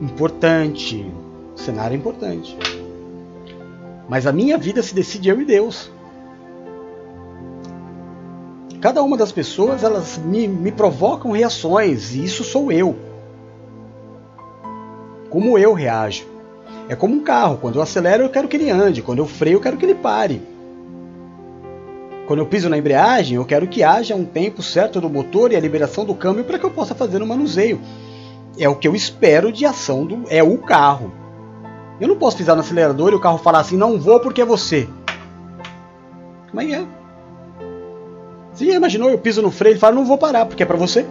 [0.00, 1.06] importante,
[1.54, 2.56] cenário importante.
[4.08, 5.90] Mas a minha vida se decide eu e Deus.
[8.80, 12.96] Cada uma das pessoas elas me, me provocam reações e isso sou eu.
[15.30, 16.26] Como eu reajo.
[16.88, 19.56] É como um carro, quando eu acelero eu quero que ele ande, quando eu freio
[19.56, 20.42] eu quero que ele pare.
[22.26, 25.56] Quando eu piso na embreagem, eu quero que haja um tempo certo do motor e
[25.56, 27.80] a liberação do câmbio para que eu possa fazer o manuseio.
[28.58, 31.12] É o que eu espero de ação do é o carro.
[32.00, 34.44] Eu não posso pisar no acelerador e o carro falar assim: "Não vou porque é
[34.44, 34.88] você".
[36.50, 36.84] Como é que é?
[38.52, 40.76] Você já imaginou eu piso no freio e fala: "Não vou parar porque é para
[40.76, 41.06] você"?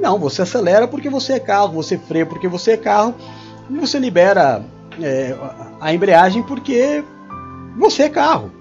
[0.00, 3.14] Não, você acelera porque você é carro, você freia porque você é carro
[3.68, 4.64] e você libera
[5.00, 5.34] é,
[5.80, 7.02] a embreagem porque
[7.76, 8.52] você é carro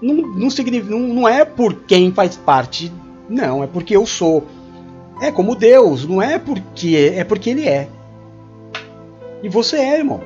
[0.00, 2.90] não, não, significa, não, não é por quem faz parte,
[3.28, 4.44] não, é porque eu sou.
[5.20, 7.88] É como Deus, não é porque é porque ele é.
[9.42, 10.20] E você é, irmão.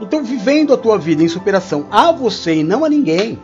[0.00, 3.38] Então, vivendo a tua vida em superação a você e não a ninguém.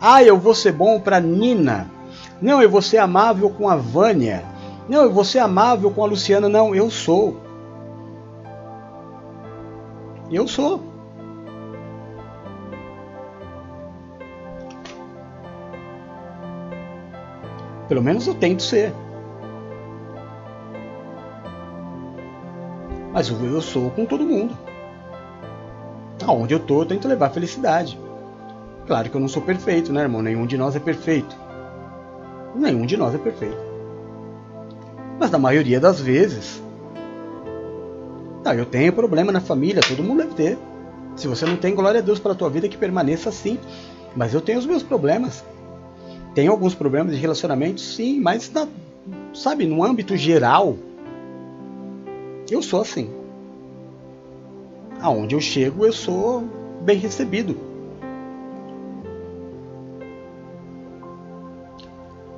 [0.00, 1.90] Ah, eu vou ser bom para Nina.
[2.42, 4.44] Não, eu vou ser amável com a Vânia.
[4.88, 6.48] Não, eu vou ser amável com a Luciana.
[6.48, 7.40] Não, eu sou.
[10.30, 10.82] Eu sou.
[17.88, 18.92] Pelo menos eu tento ser.
[23.14, 24.58] Mas eu sou com todo mundo.
[26.26, 27.96] Aonde eu tô, eu tento levar felicidade.
[28.88, 30.20] Claro que eu não sou perfeito, né, irmão?
[30.20, 31.36] Nenhum de nós é perfeito.
[32.56, 33.56] Nenhum de nós é perfeito.
[35.18, 36.60] Mas na maioria das vezes,
[38.42, 40.58] tá, eu tenho problema na família, todo mundo deve ter.
[41.14, 43.60] Se você não tem, glória a Deus pela tua vida que permaneça assim.
[44.16, 45.44] Mas eu tenho os meus problemas.
[46.34, 48.66] Tem alguns problemas de relacionamento, sim, mas na,
[49.32, 50.76] sabe, no âmbito geral,
[52.50, 53.10] eu sou assim.
[55.00, 56.44] Aonde eu chego, eu sou
[56.80, 57.56] bem recebido.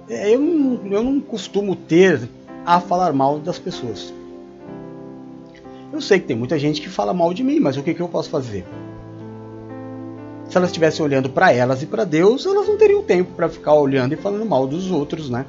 [0.09, 2.29] É, eu não, eu não costumo ter
[2.65, 4.13] a falar mal das pessoas.
[5.93, 8.01] Eu sei que tem muita gente que fala mal de mim, mas o que, que
[8.01, 8.65] eu posso fazer?
[10.49, 13.75] se elas estivessem olhando para elas e para Deus, elas não teriam tempo para ficar
[13.75, 15.45] olhando e falando mal dos outros, né?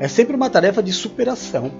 [0.00, 1.70] É sempre uma tarefa de superação.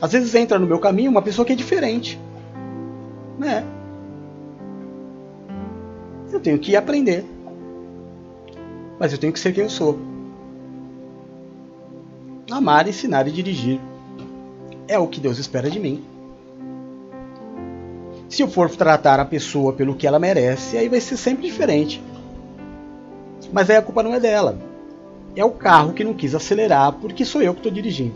[0.00, 2.18] Às vezes entra no meu caminho uma pessoa que é diferente,
[3.38, 3.64] né?
[6.32, 7.24] Eu tenho que aprender,
[8.98, 9.98] mas eu tenho que ser quem eu sou.
[12.50, 13.80] Amar, ensinar e dirigir
[14.86, 16.02] é o que Deus espera de mim.
[18.28, 22.02] Se eu for tratar a pessoa pelo que ela merece, aí vai ser sempre diferente.
[23.52, 24.67] Mas aí a culpa não é dela.
[25.36, 28.14] É o carro que não quis acelerar porque sou eu que estou dirigindo.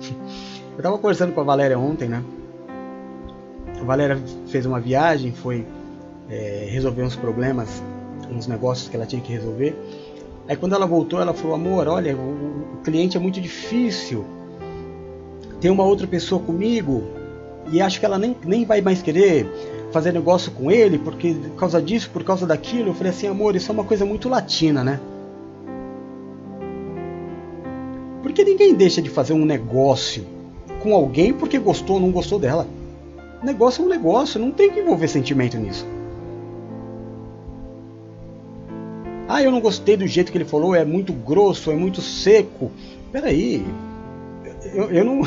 [0.72, 2.22] Eu estava conversando com a Valéria ontem, né?
[3.80, 4.16] A Valéria
[4.46, 5.66] fez uma viagem, foi
[6.30, 7.82] é, resolver uns problemas,
[8.30, 9.76] uns negócios que ela tinha que resolver.
[10.48, 14.24] Aí quando ela voltou, ela falou: Amor, olha, o, o cliente é muito difícil.
[15.60, 17.02] Tem uma outra pessoa comigo
[17.72, 19.46] e acho que ela nem, nem vai mais querer
[19.92, 22.90] fazer negócio com ele porque por causa disso, por causa daquilo.
[22.90, 25.00] Eu falei assim, amor, isso é uma coisa muito latina, né?
[28.22, 30.26] Porque ninguém deixa de fazer um negócio
[30.82, 32.66] com alguém porque gostou ou não gostou dela.
[33.42, 35.86] Negócio é um negócio, não tem que envolver sentimento nisso.
[39.28, 42.70] Ah, eu não gostei do jeito que ele falou, é muito grosso, é muito seco.
[43.12, 43.64] Peraí,
[44.74, 45.20] eu, eu não.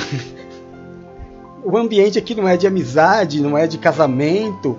[1.64, 4.78] o ambiente aqui não é de amizade, não é de casamento,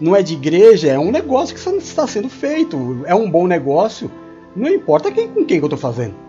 [0.00, 3.04] não é de igreja, é um negócio que está sendo feito.
[3.06, 4.10] É um bom negócio,
[4.54, 6.25] não importa quem, com quem que eu estou fazendo.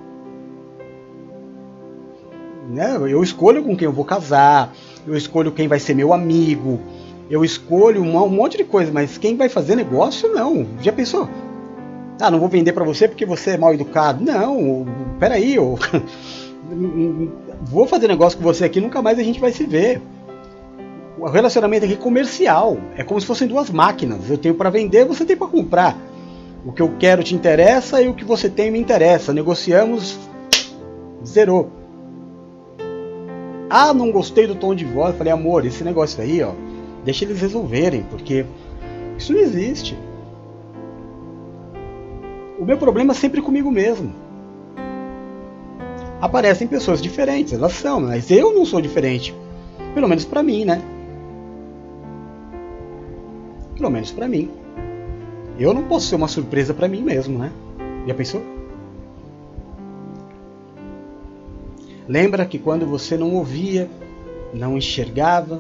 [2.78, 2.96] Né?
[2.96, 4.72] Eu escolho com quem eu vou casar,
[5.08, 6.80] eu escolho quem vai ser meu amigo,
[7.28, 10.64] eu escolho um, um monte de coisa, mas quem vai fazer negócio, não.
[10.80, 11.28] Já pensou?
[12.22, 14.24] Ah, não vou vender para você porque você é mal educado.
[14.24, 14.86] Não,
[15.20, 15.80] peraí, eu
[17.64, 20.00] vou fazer negócio com você aqui, nunca mais a gente vai se ver.
[21.18, 24.30] O relacionamento aqui é comercial, é como se fossem duas máquinas.
[24.30, 25.98] Eu tenho para vender, você tem para comprar.
[26.64, 29.34] O que eu quero te interessa e o que você tem me interessa.
[29.34, 30.16] Negociamos,
[31.26, 31.77] zerou.
[33.70, 35.16] Ah, não gostei do tom de voz.
[35.16, 36.52] Falei, amor, esse negócio aí, ó,
[37.04, 38.46] deixa eles resolverem, porque
[39.18, 39.98] isso não existe.
[42.60, 44.14] O meu problema é sempre comigo mesmo.
[46.20, 49.36] Aparecem pessoas diferentes, elas são, mas eu não sou diferente.
[49.94, 50.82] Pelo menos para mim, né?
[53.76, 54.50] Pelo menos para mim.
[55.60, 57.52] Eu não posso ser uma surpresa para mim mesmo, né?
[58.08, 58.57] Já pensou?
[62.08, 63.90] Lembra que quando você não ouvia,
[64.54, 65.60] não enxergava,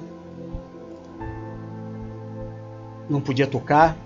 [3.09, 3.97] não podia tocar,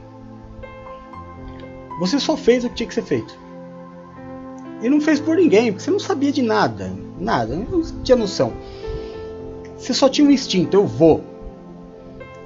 [2.00, 3.38] você só fez o que tinha que ser feito.
[4.82, 6.92] E não fez por ninguém, porque você não sabia de nada.
[7.20, 8.54] Nada, não tinha noção.
[9.78, 11.24] Você só tinha um instinto, eu vou.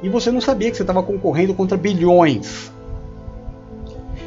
[0.03, 2.69] E você não sabia que você estava concorrendo contra bilhões.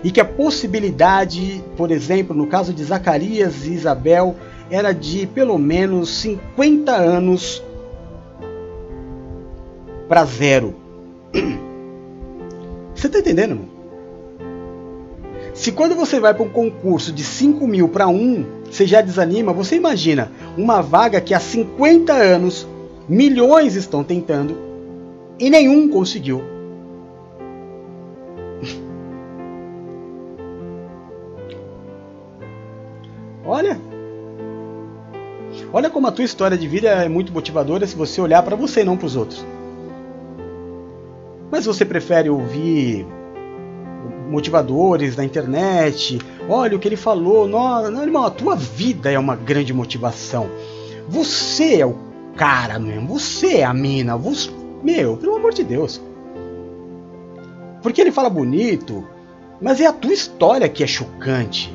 [0.03, 4.35] E que a possibilidade, por exemplo, no caso de Zacarias e Isabel,
[4.71, 7.63] era de pelo menos 50 anos
[10.09, 10.75] para zero.
[12.95, 13.57] Você está entendendo?
[13.57, 13.79] Mano?
[15.59, 19.53] Se quando você vai para um concurso de 5 mil para 1, você já desanima,
[19.53, 22.65] você imagina uma vaga que há 50 anos
[23.09, 24.57] milhões estão tentando
[25.37, 26.45] e nenhum conseguiu.
[33.45, 33.81] Olha,
[35.73, 38.81] olha como a tua história de vida é muito motivadora se você olhar para você
[38.81, 39.45] e não para os outros.
[41.51, 43.07] Mas você prefere ouvir
[44.29, 46.19] motivadores na internet.
[46.49, 47.49] Olha o que ele falou.
[47.49, 50.49] Não, não, irmão, a tua vida é uma grande motivação.
[51.09, 51.97] Você é o
[52.37, 53.09] cara mesmo.
[53.19, 54.17] Você é a mina.
[54.17, 54.51] Você,
[54.83, 56.01] meu, pelo amor de Deus.
[57.83, 59.07] Porque ele fala bonito,
[59.61, 61.75] mas é a tua história que é chocante.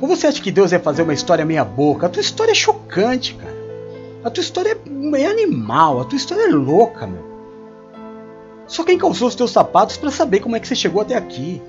[0.00, 2.06] Ou você acha que Deus ia fazer uma história meia boca?
[2.06, 3.56] A tua história é chocante, cara.
[4.24, 4.78] A tua história
[5.16, 7.26] é, animal, a tua história é louca, meu.
[8.66, 11.62] Só quem calçou os teus sapatos para saber como é que você chegou até aqui.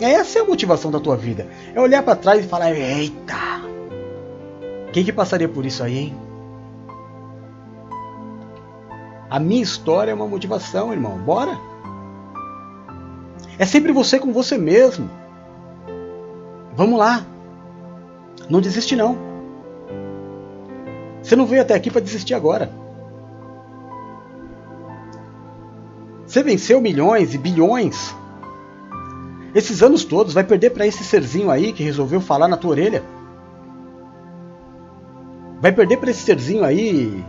[0.00, 1.46] Essa é a motivação da tua vida.
[1.74, 3.36] É olhar para trás e falar: "Eita!
[4.92, 6.16] Quem que passaria por isso aí, hein?"
[9.28, 11.18] A minha história é uma motivação, irmão.
[11.18, 11.58] Bora?
[13.58, 15.10] É sempre você com você mesmo.
[16.78, 17.26] Vamos lá.
[18.48, 19.18] Não desiste não.
[21.20, 22.70] Você não veio até aqui para desistir agora.
[26.24, 28.14] Você venceu milhões e bilhões.
[29.52, 33.02] Esses anos todos vai perder para esse serzinho aí que resolveu falar na tua orelha?
[35.60, 37.24] Vai perder para esse serzinho aí.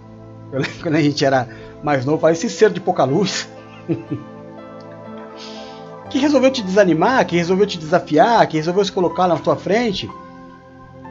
[0.82, 1.46] Quando a gente era
[1.82, 3.46] mais novo, esse ser de pouca luz.
[6.10, 10.10] que resolveu te desanimar, que resolveu te desafiar, que resolveu se colocar na tua frente.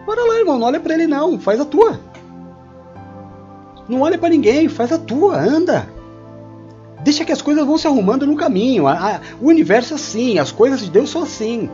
[0.05, 1.99] Bora lá, irmão, não olha para ele não, faz a tua.
[3.87, 5.87] Não olha para ninguém, faz a tua, anda.
[7.03, 8.87] Deixa que as coisas vão se arrumando no caminho.
[8.87, 11.69] A, a, o universo é assim, as coisas de Deus são assim.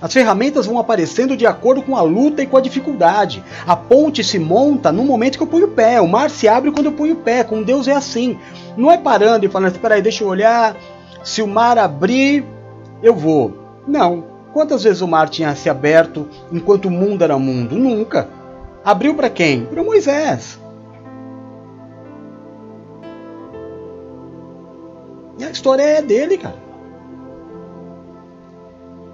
[0.00, 3.42] As ferramentas vão aparecendo de acordo com a luta e com a dificuldade.
[3.66, 6.00] A ponte se monta no momento que eu ponho o pé.
[6.00, 7.42] O mar se abre quando eu ponho o pé.
[7.42, 8.38] Com Deus é assim.
[8.76, 10.76] Não é parando e falando, espera aí, deixa eu olhar.
[11.22, 12.44] Se o mar abrir,
[13.02, 13.52] eu vou.
[13.86, 14.24] Não.
[14.52, 17.78] Quantas vezes o mar tinha se aberto enquanto o mundo era mundo?
[17.78, 18.28] Nunca.
[18.84, 19.64] Abriu para quem?
[19.64, 20.58] Para Moisés.
[25.38, 26.70] E a história é dele, cara.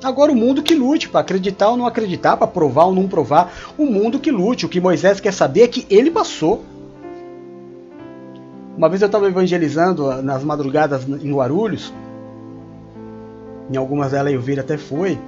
[0.02, 3.52] Agora o mundo que lute para acreditar ou não acreditar, para provar ou não provar,
[3.76, 4.66] o mundo que lute.
[4.66, 6.64] O que Moisés quer saber é que ele passou.
[8.76, 11.92] Uma vez eu estava evangelizando nas madrugadas em Guarulhos.
[13.70, 15.18] Em algumas delas eu vi até foi.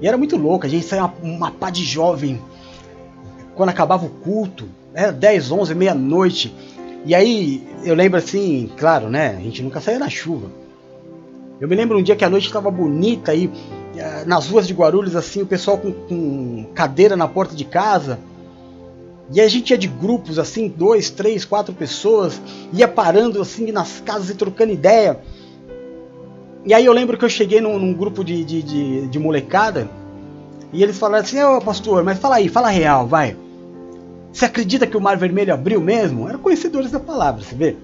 [0.00, 2.40] E era muito louco, a gente saía uma, uma pá de jovem.
[3.54, 6.54] Quando acabava o culto, era 10, 11, meia-noite.
[7.04, 9.36] E aí eu lembro assim, claro, né?
[9.38, 10.48] A gente nunca saía na chuva.
[11.60, 13.50] Eu me lembro um dia que a noite estava bonita aí,
[14.26, 18.18] nas ruas de Guarulhos, assim, o pessoal com, com, cadeira na porta de casa.
[19.32, 22.40] E a gente ia de grupos assim, dois, três, quatro pessoas,
[22.72, 25.20] ia parando assim nas casas e trocando ideia.
[26.66, 29.88] E aí eu lembro que eu cheguei num, num grupo de, de, de, de, molecada
[30.72, 33.36] e eles falaram assim: Ô pastor, mas fala aí, fala real, vai.
[34.32, 36.28] Você acredita que o Mar Vermelho abriu mesmo?
[36.28, 37.76] Eram conhecedores da palavra, você vê?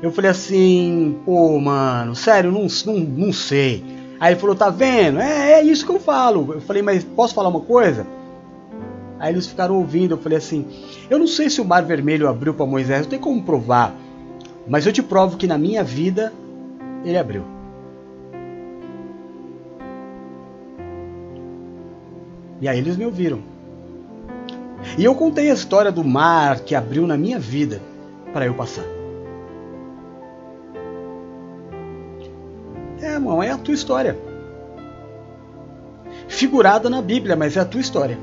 [0.00, 3.84] Eu falei assim: pô, mano, sério, não, não, não sei.
[4.20, 5.18] Aí ele falou: tá vendo?
[5.18, 6.54] É, é isso que eu falo.
[6.54, 8.06] Eu falei: mas posso falar uma coisa?
[9.18, 10.12] Aí eles ficaram ouvindo.
[10.12, 10.66] Eu falei assim:
[11.10, 13.94] eu não sei se o Mar Vermelho abriu para Moisés, não tem como provar.
[14.66, 16.32] Mas eu te provo que na minha vida
[17.04, 17.42] ele abriu.
[22.60, 23.40] E aí eles me ouviram.
[24.96, 27.80] E eu contei a história do mar que abriu na minha vida
[28.32, 28.84] para eu passar.
[33.00, 34.18] É, irmão, é a tua história.
[36.26, 38.18] Figurada na Bíblia, mas é a tua história.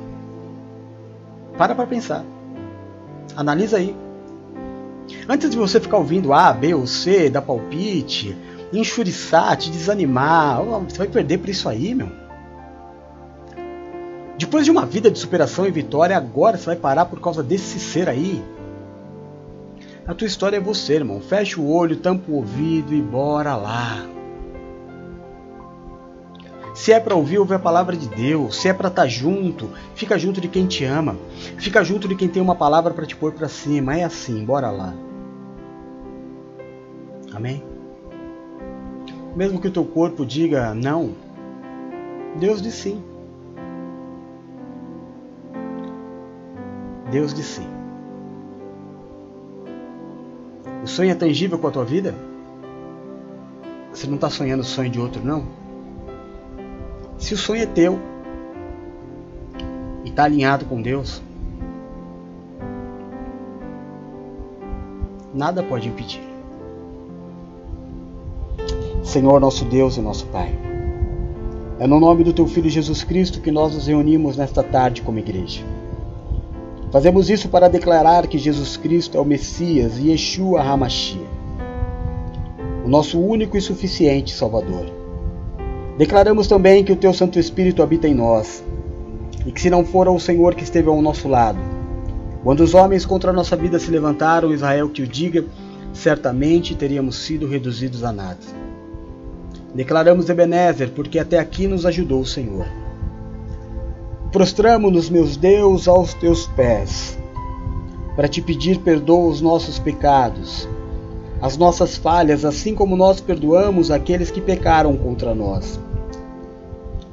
[1.57, 2.23] Para para pensar.
[3.35, 3.95] Analisa aí.
[5.27, 8.35] Antes de você ficar ouvindo A, B ou C, dar palpite,
[8.73, 12.09] enxuriçar, te desanimar, você vai perder por isso aí, meu.
[14.37, 17.79] Depois de uma vida de superação e vitória, agora você vai parar por causa desse
[17.79, 18.43] ser aí.
[20.05, 21.21] A tua história é você, irmão.
[21.21, 24.14] Fecha o olho, tampa o ouvido e bora lá.
[26.75, 28.57] Se é para ouvir, ouve a palavra de Deus.
[28.57, 31.15] Se é para estar tá junto, fica junto de quem te ama.
[31.57, 33.97] Fica junto de quem tem uma palavra para te pôr para cima.
[33.97, 34.93] É assim, bora lá.
[37.33, 37.63] Amém?
[39.33, 41.13] Mesmo que o teu corpo diga não,
[42.37, 43.01] Deus diz sim.
[47.09, 47.65] Deus de si.
[50.83, 52.13] O sonho é tangível com a tua vida?
[53.93, 55.64] Você não está sonhando o sonho de outro, não?
[57.25, 57.99] Se o sonho é teu
[60.03, 61.23] e está alinhado com Deus,
[65.33, 66.21] nada pode impedir.
[69.03, 70.53] Senhor, nosso Deus e nosso Pai,
[71.79, 75.17] é no nome do Teu Filho Jesus Cristo que nós nos reunimos nesta tarde como
[75.17, 75.63] igreja.
[76.91, 81.25] Fazemos isso para declarar que Jesus Cristo é o Messias e Yeshua HaMashiach,
[82.85, 85.04] o nosso único e suficiente Salvador.
[85.97, 88.63] Declaramos também que o Teu Santo Espírito habita em nós
[89.45, 91.59] e que se não for o Senhor que esteve ao nosso lado,
[92.43, 95.45] quando os homens contra a nossa vida se levantaram, Israel que o diga,
[95.93, 98.39] certamente teríamos sido reduzidos a nada.
[99.73, 102.65] Declaramos Ebenezer, porque até aqui nos ajudou o Senhor.
[104.31, 107.17] Prostramo-nos, meus Deus, aos teus pés,
[108.15, 110.67] para te pedir perdoa os nossos pecados,
[111.41, 115.79] as nossas falhas, assim como nós perdoamos aqueles que pecaram contra nós.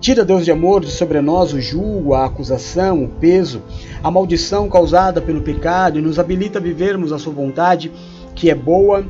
[0.03, 3.63] Tira, Deus de amor, de sobre nós o julgo, a acusação, o peso,
[4.03, 7.93] a maldição causada pelo pecado e nos habilita a vivermos a Sua vontade,
[8.35, 9.07] que é boa,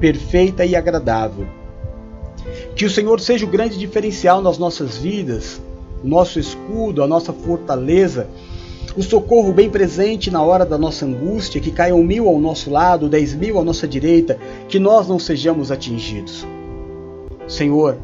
[0.00, 1.46] perfeita e agradável.
[2.74, 5.60] Que o Senhor seja o grande diferencial nas nossas vidas
[6.02, 8.26] o nosso escudo, a nossa fortaleza,
[8.96, 13.06] o socorro bem presente na hora da nossa angústia, que caiam mil ao nosso lado,
[13.06, 16.46] dez mil à nossa direita, que nós não sejamos atingidos.
[17.46, 17.98] Senhor,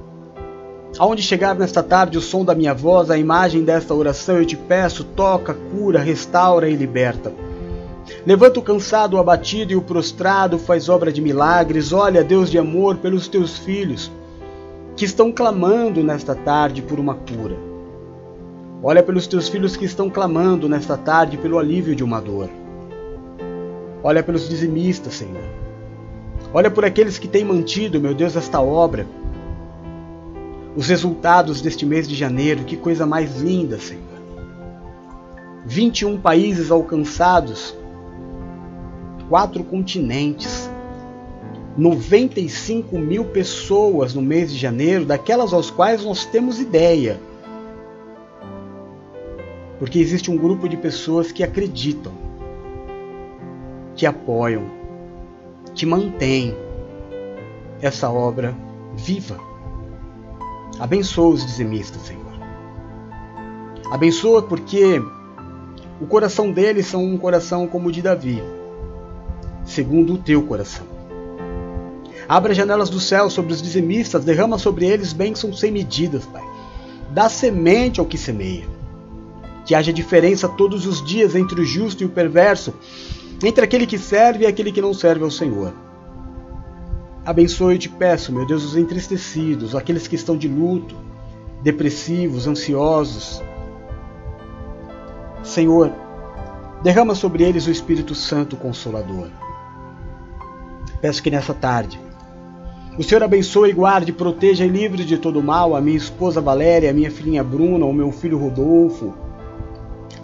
[0.99, 4.57] aonde chegar nesta tarde o som da minha voz, a imagem desta oração, eu te
[4.57, 7.33] peço, toca, cura, restaura e liberta.
[8.25, 12.59] Levanta o cansado, o abatido e o prostrado, faz obra de milagres, olha, Deus de
[12.59, 14.11] amor, pelos teus filhos,
[14.97, 17.57] que estão clamando nesta tarde por uma cura.
[18.83, 22.49] Olha pelos teus filhos que estão clamando nesta tarde pelo alívio de uma dor.
[24.03, 25.43] Olha pelos dizimistas, Senhor.
[26.53, 29.07] Olha por aqueles que têm mantido, meu Deus, esta obra.
[30.77, 34.05] Os resultados deste mês de janeiro, que coisa mais linda, Senhor.
[35.65, 37.75] 21 países alcançados,
[39.29, 40.71] quatro continentes,
[41.77, 47.19] 95 mil pessoas no mês de janeiro, daquelas aos quais nós temos ideia
[49.79, 52.13] porque existe um grupo de pessoas que acreditam,
[53.95, 54.65] que apoiam,
[55.75, 56.57] que mantêm
[57.81, 58.55] essa obra
[58.95, 59.39] viva.
[60.79, 62.25] Abençoa os dizimistas, Senhor.
[63.91, 65.01] Abençoa porque
[66.01, 68.43] o coração deles são um coração como o de Davi,
[69.65, 70.87] segundo o teu coração.
[72.29, 76.43] Abra as janelas do céu sobre os dizimistas, derrama sobre eles bênçãos sem medidas, Pai.
[77.11, 78.77] Dá semente ao que semeia
[79.67, 82.73] que haja diferença todos os dias entre o justo e o perverso,
[83.45, 85.75] entre aquele que serve e aquele que não serve ao Senhor.
[87.27, 90.97] Abençoe te peço, meu Deus, os entristecidos, aqueles que estão de luto,
[91.63, 93.43] depressivos, ansiosos.
[95.43, 95.93] Senhor,
[96.83, 99.29] Derrama sobre eles o Espírito Santo Consolador.
[101.01, 101.99] Peço que nessa tarde
[102.99, 106.95] o Senhor abençoe, guarde, proteja e livre de todo mal a minha esposa Valéria, a
[106.95, 109.15] minha filhinha Bruna, o meu filho Rodolfo.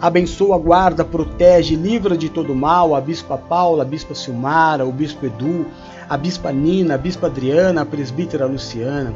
[0.03, 5.25] Abençoa, guarda, protege, livra de todo mal a Bispa Paula, a Bispa Silmara, o Bispo
[5.25, 5.65] Edu,
[6.09, 9.15] a Bispa Nina, a Bispa Adriana, a Presbítera Luciana.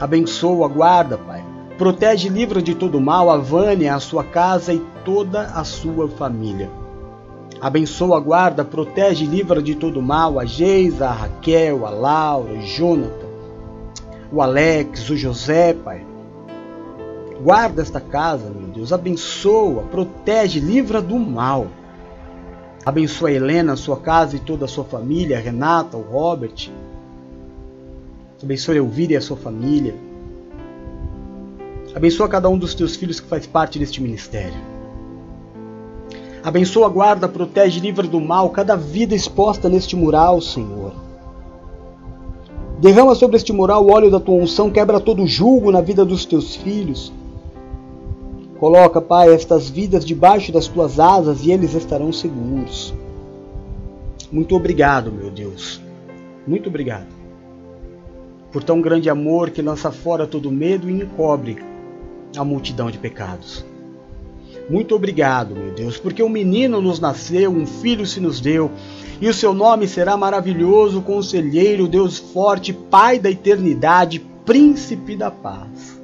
[0.00, 1.44] Abençoa, guarda, Pai.
[1.76, 6.70] Protege livra de todo mal a Vânia, a sua casa e toda a sua família.
[7.60, 13.28] Abençoa, guarda, protege livra de todo mal a Geisa, a Raquel, a Laura, o Jonathan,
[14.32, 16.13] o Alex, o José, Pai.
[17.44, 18.90] Guarda esta casa, meu Deus.
[18.90, 21.66] Abençoa, protege, livra do mal.
[22.86, 26.70] Abençoa a Helena, sua casa e toda a sua família, a Renata, o Robert.
[28.42, 29.94] Abençoa a Elvira e a sua família.
[31.94, 34.56] Abençoa cada um dos teus filhos que faz parte deste ministério.
[36.42, 40.94] Abençoa, guarda, protege, livra do mal cada vida exposta neste mural, Senhor.
[42.80, 46.24] Derrama sobre este mural o óleo da tua unção, quebra todo julgo na vida dos
[46.24, 47.12] teus filhos.
[48.58, 52.94] Coloca, Pai, estas vidas debaixo das tuas asas e eles estarão seguros.
[54.30, 55.80] Muito obrigado, meu Deus.
[56.46, 57.06] Muito obrigado.
[58.52, 61.58] Por tão grande amor que lança fora todo medo e encobre
[62.36, 63.64] a multidão de pecados.
[64.68, 68.70] Muito obrigado, meu Deus, porque um menino nos nasceu, um filho se nos deu,
[69.20, 76.02] e o seu nome será maravilhoso, conselheiro, Deus forte, Pai da eternidade, príncipe da paz.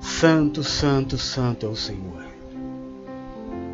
[0.00, 2.24] Santo, santo, santo é o Senhor.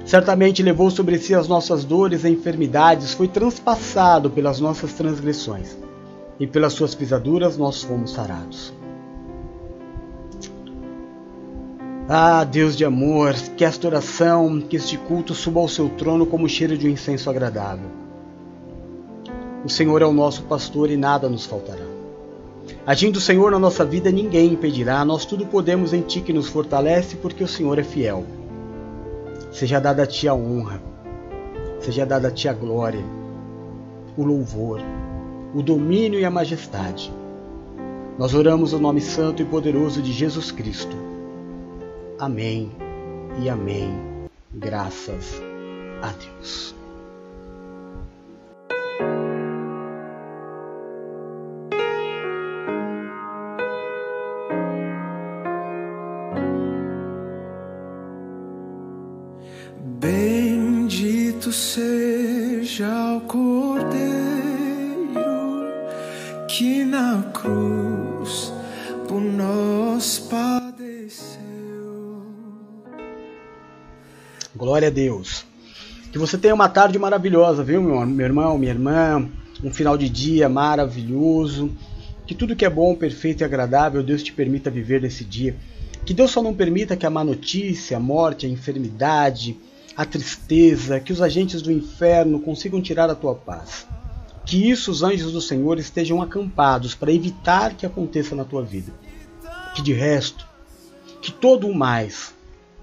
[0.05, 5.77] Certamente levou sobre si as nossas dores e enfermidades, foi transpassado pelas nossas transgressões,
[6.39, 8.73] e pelas suas pisaduras nós fomos sarados.
[12.09, 16.49] Ah, Deus de amor, que esta oração, que este culto suba ao seu trono como
[16.49, 17.91] cheiro de um incenso agradável.
[19.65, 21.96] O Senhor é o nosso pastor e nada nos faltará.
[22.87, 26.49] Agindo o Senhor na nossa vida, ninguém impedirá, nós tudo podemos em Ti que nos
[26.49, 28.25] fortalece, porque o Senhor é fiel.
[29.53, 30.81] Seja dada a Ti a honra,
[31.81, 33.05] seja dada a Ti a glória,
[34.17, 34.81] o louvor,
[35.55, 37.13] o domínio e a majestade.
[38.19, 40.97] Nós oramos o nome santo e poderoso de Jesus Cristo
[42.19, 42.71] Amém
[43.43, 43.91] e amém.
[44.55, 45.43] Graças
[46.01, 46.75] a Deus.
[74.77, 75.47] Glória a Deus.
[76.13, 79.27] Que você tenha uma tarde maravilhosa, viu, meu, meu irmão, minha irmã?
[79.65, 81.75] Um final de dia maravilhoso.
[82.27, 85.57] Que tudo que é bom, perfeito e agradável, Deus te permita viver nesse dia.
[86.05, 89.57] Que Deus só não permita que a má notícia, a morte, a enfermidade,
[89.97, 93.87] a tristeza, que os agentes do inferno consigam tirar a tua paz.
[94.45, 98.93] Que isso os anjos do Senhor estejam acampados para evitar que aconteça na tua vida.
[99.75, 100.47] Que de resto,
[101.23, 102.35] que todo o mais,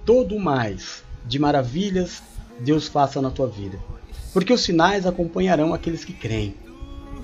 [0.04, 2.22] todo o mais de maravilhas
[2.60, 3.80] Deus faça na tua vida.
[4.32, 6.56] Porque os sinais acompanharão aqueles que creem.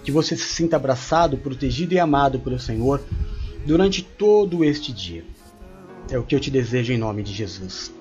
[0.04, 3.02] Que você se sinta abraçado, protegido e amado pelo Senhor
[3.66, 5.24] durante todo este dia.
[6.10, 7.94] É o que eu te desejo em nome de Jesus.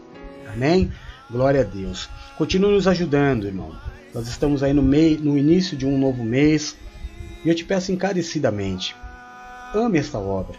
[0.52, 0.90] Amém?
[1.30, 2.08] Glória a Deus.
[2.36, 3.72] Continue nos ajudando, irmão.
[4.14, 6.76] Nós estamos aí no, mei, no início de um novo mês
[7.44, 8.96] e eu te peço encarecidamente:
[9.74, 10.56] ame esta obra.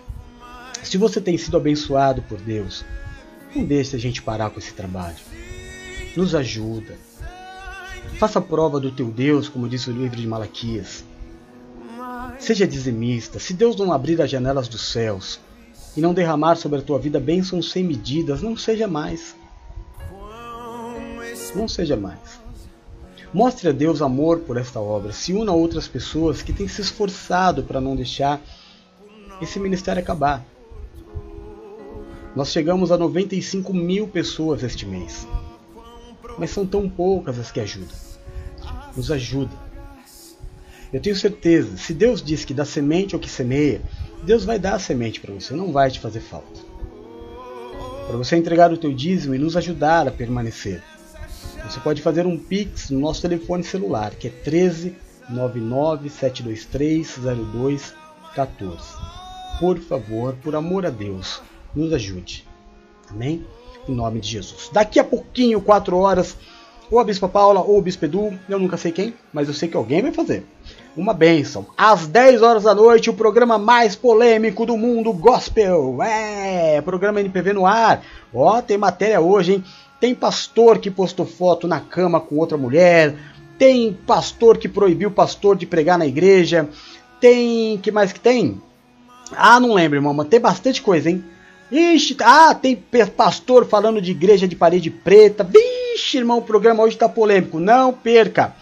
[0.84, 2.86] Se você tem sido abençoado por Deus,
[3.56, 5.18] não deixe a gente parar com esse trabalho.
[6.16, 6.96] Nos ajuda.
[8.18, 11.04] Faça prova do teu Deus, como diz o livro de Malaquias.
[12.38, 13.40] Seja dizimista.
[13.40, 15.40] Se Deus não abrir as janelas dos céus
[15.96, 19.36] e não derramar sobre a tua vida bênçãos sem medidas, não seja mais.
[21.56, 22.40] Não seja mais.
[23.34, 25.12] Mostre a Deus amor por esta obra.
[25.12, 28.42] Se una a outras pessoas que têm se esforçado para não deixar
[29.42, 30.44] esse ministério acabar.
[32.36, 35.28] Nós chegamos a 95 mil pessoas este mês.
[36.38, 37.96] Mas são tão poucas as que ajudam.
[38.96, 39.52] Nos ajuda.
[40.92, 43.82] Eu tenho certeza, se Deus diz que dá semente ao que semeia,
[44.24, 46.60] Deus vai dar a semente para você, não vai te fazer falta.
[48.08, 50.82] Para você entregar o teu dízimo e nos ajudar a permanecer.
[51.64, 54.96] Você pode fazer um Pix no nosso telefone celular, que é 13
[55.30, 58.84] 99 723 0214.
[59.60, 61.42] Por favor, por amor a Deus,
[61.76, 62.46] nos ajude.
[63.10, 63.46] Amém?
[63.90, 64.70] em nome de Jesus.
[64.72, 66.38] Daqui a pouquinho, 4 horas,
[66.92, 69.70] ou a Bispa Paula ou o Bispo Edu, eu nunca sei quem, mas eu sei
[69.70, 70.46] que alguém vai fazer.
[70.98, 71.68] Uma benção.
[71.78, 76.02] Às 10 horas da noite, o programa mais polêmico do mundo gospel.
[76.02, 78.04] É, programa NPV no ar.
[78.34, 79.64] Ó, tem matéria hoje, hein?
[80.00, 83.16] Tem pastor que postou foto na cama com outra mulher.
[83.58, 86.68] Tem pastor que proibiu o pastor de pregar na igreja.
[87.20, 87.78] Tem.
[87.78, 88.62] que mais que tem?
[89.32, 91.24] Ah, não lembro, irmão, mas tem bastante coisa, hein?
[91.72, 92.76] Ixi, ah, tem
[93.16, 95.44] pastor falando de igreja de parede preta.
[95.44, 97.60] Vixe, irmão, o programa hoje tá polêmico.
[97.60, 98.56] Não perca.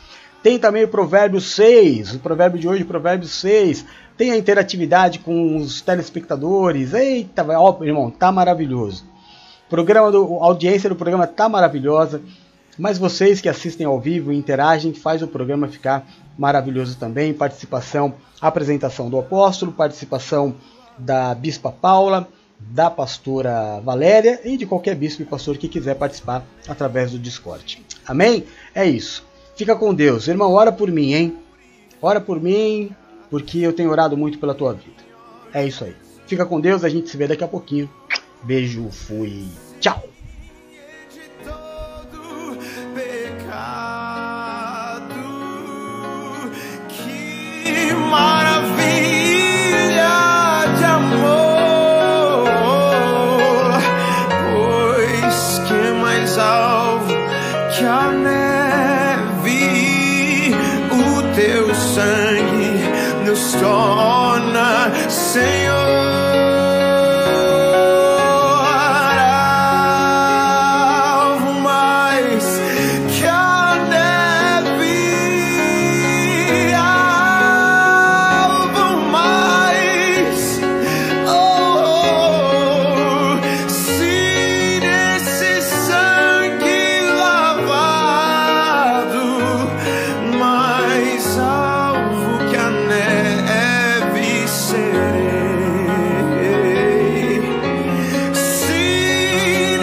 [0.43, 3.85] Tem também o provérbio 6, o provérbio de hoje, o provérbio 6.
[4.17, 6.93] Tem a interatividade com os telespectadores.
[6.93, 9.05] Eita, ó, irmão, tá maravilhoso.
[9.69, 12.21] Programa do, a audiência do programa tá maravilhosa.
[12.77, 16.05] Mas vocês que assistem ao vivo e interagem, faz o programa ficar
[16.37, 17.33] maravilhoso também.
[17.33, 20.55] Participação, apresentação do apóstolo, participação
[20.97, 22.27] da Bispa Paula,
[22.59, 27.83] da pastora Valéria e de qualquer bispo e pastor que quiser participar através do Discord.
[28.05, 28.45] Amém?
[28.73, 29.25] É isso.
[29.55, 30.27] Fica com Deus.
[30.27, 31.37] Irmão, ora por mim, hein?
[32.01, 32.91] Ora por mim,
[33.29, 35.03] porque eu tenho orado muito pela tua vida.
[35.53, 35.95] É isso aí.
[36.27, 37.89] Fica com Deus, a gente se vê daqui a pouquinho.
[38.43, 39.45] Beijo, fui.
[39.79, 40.16] Tchau.
[63.59, 65.86] Torna, Senhor.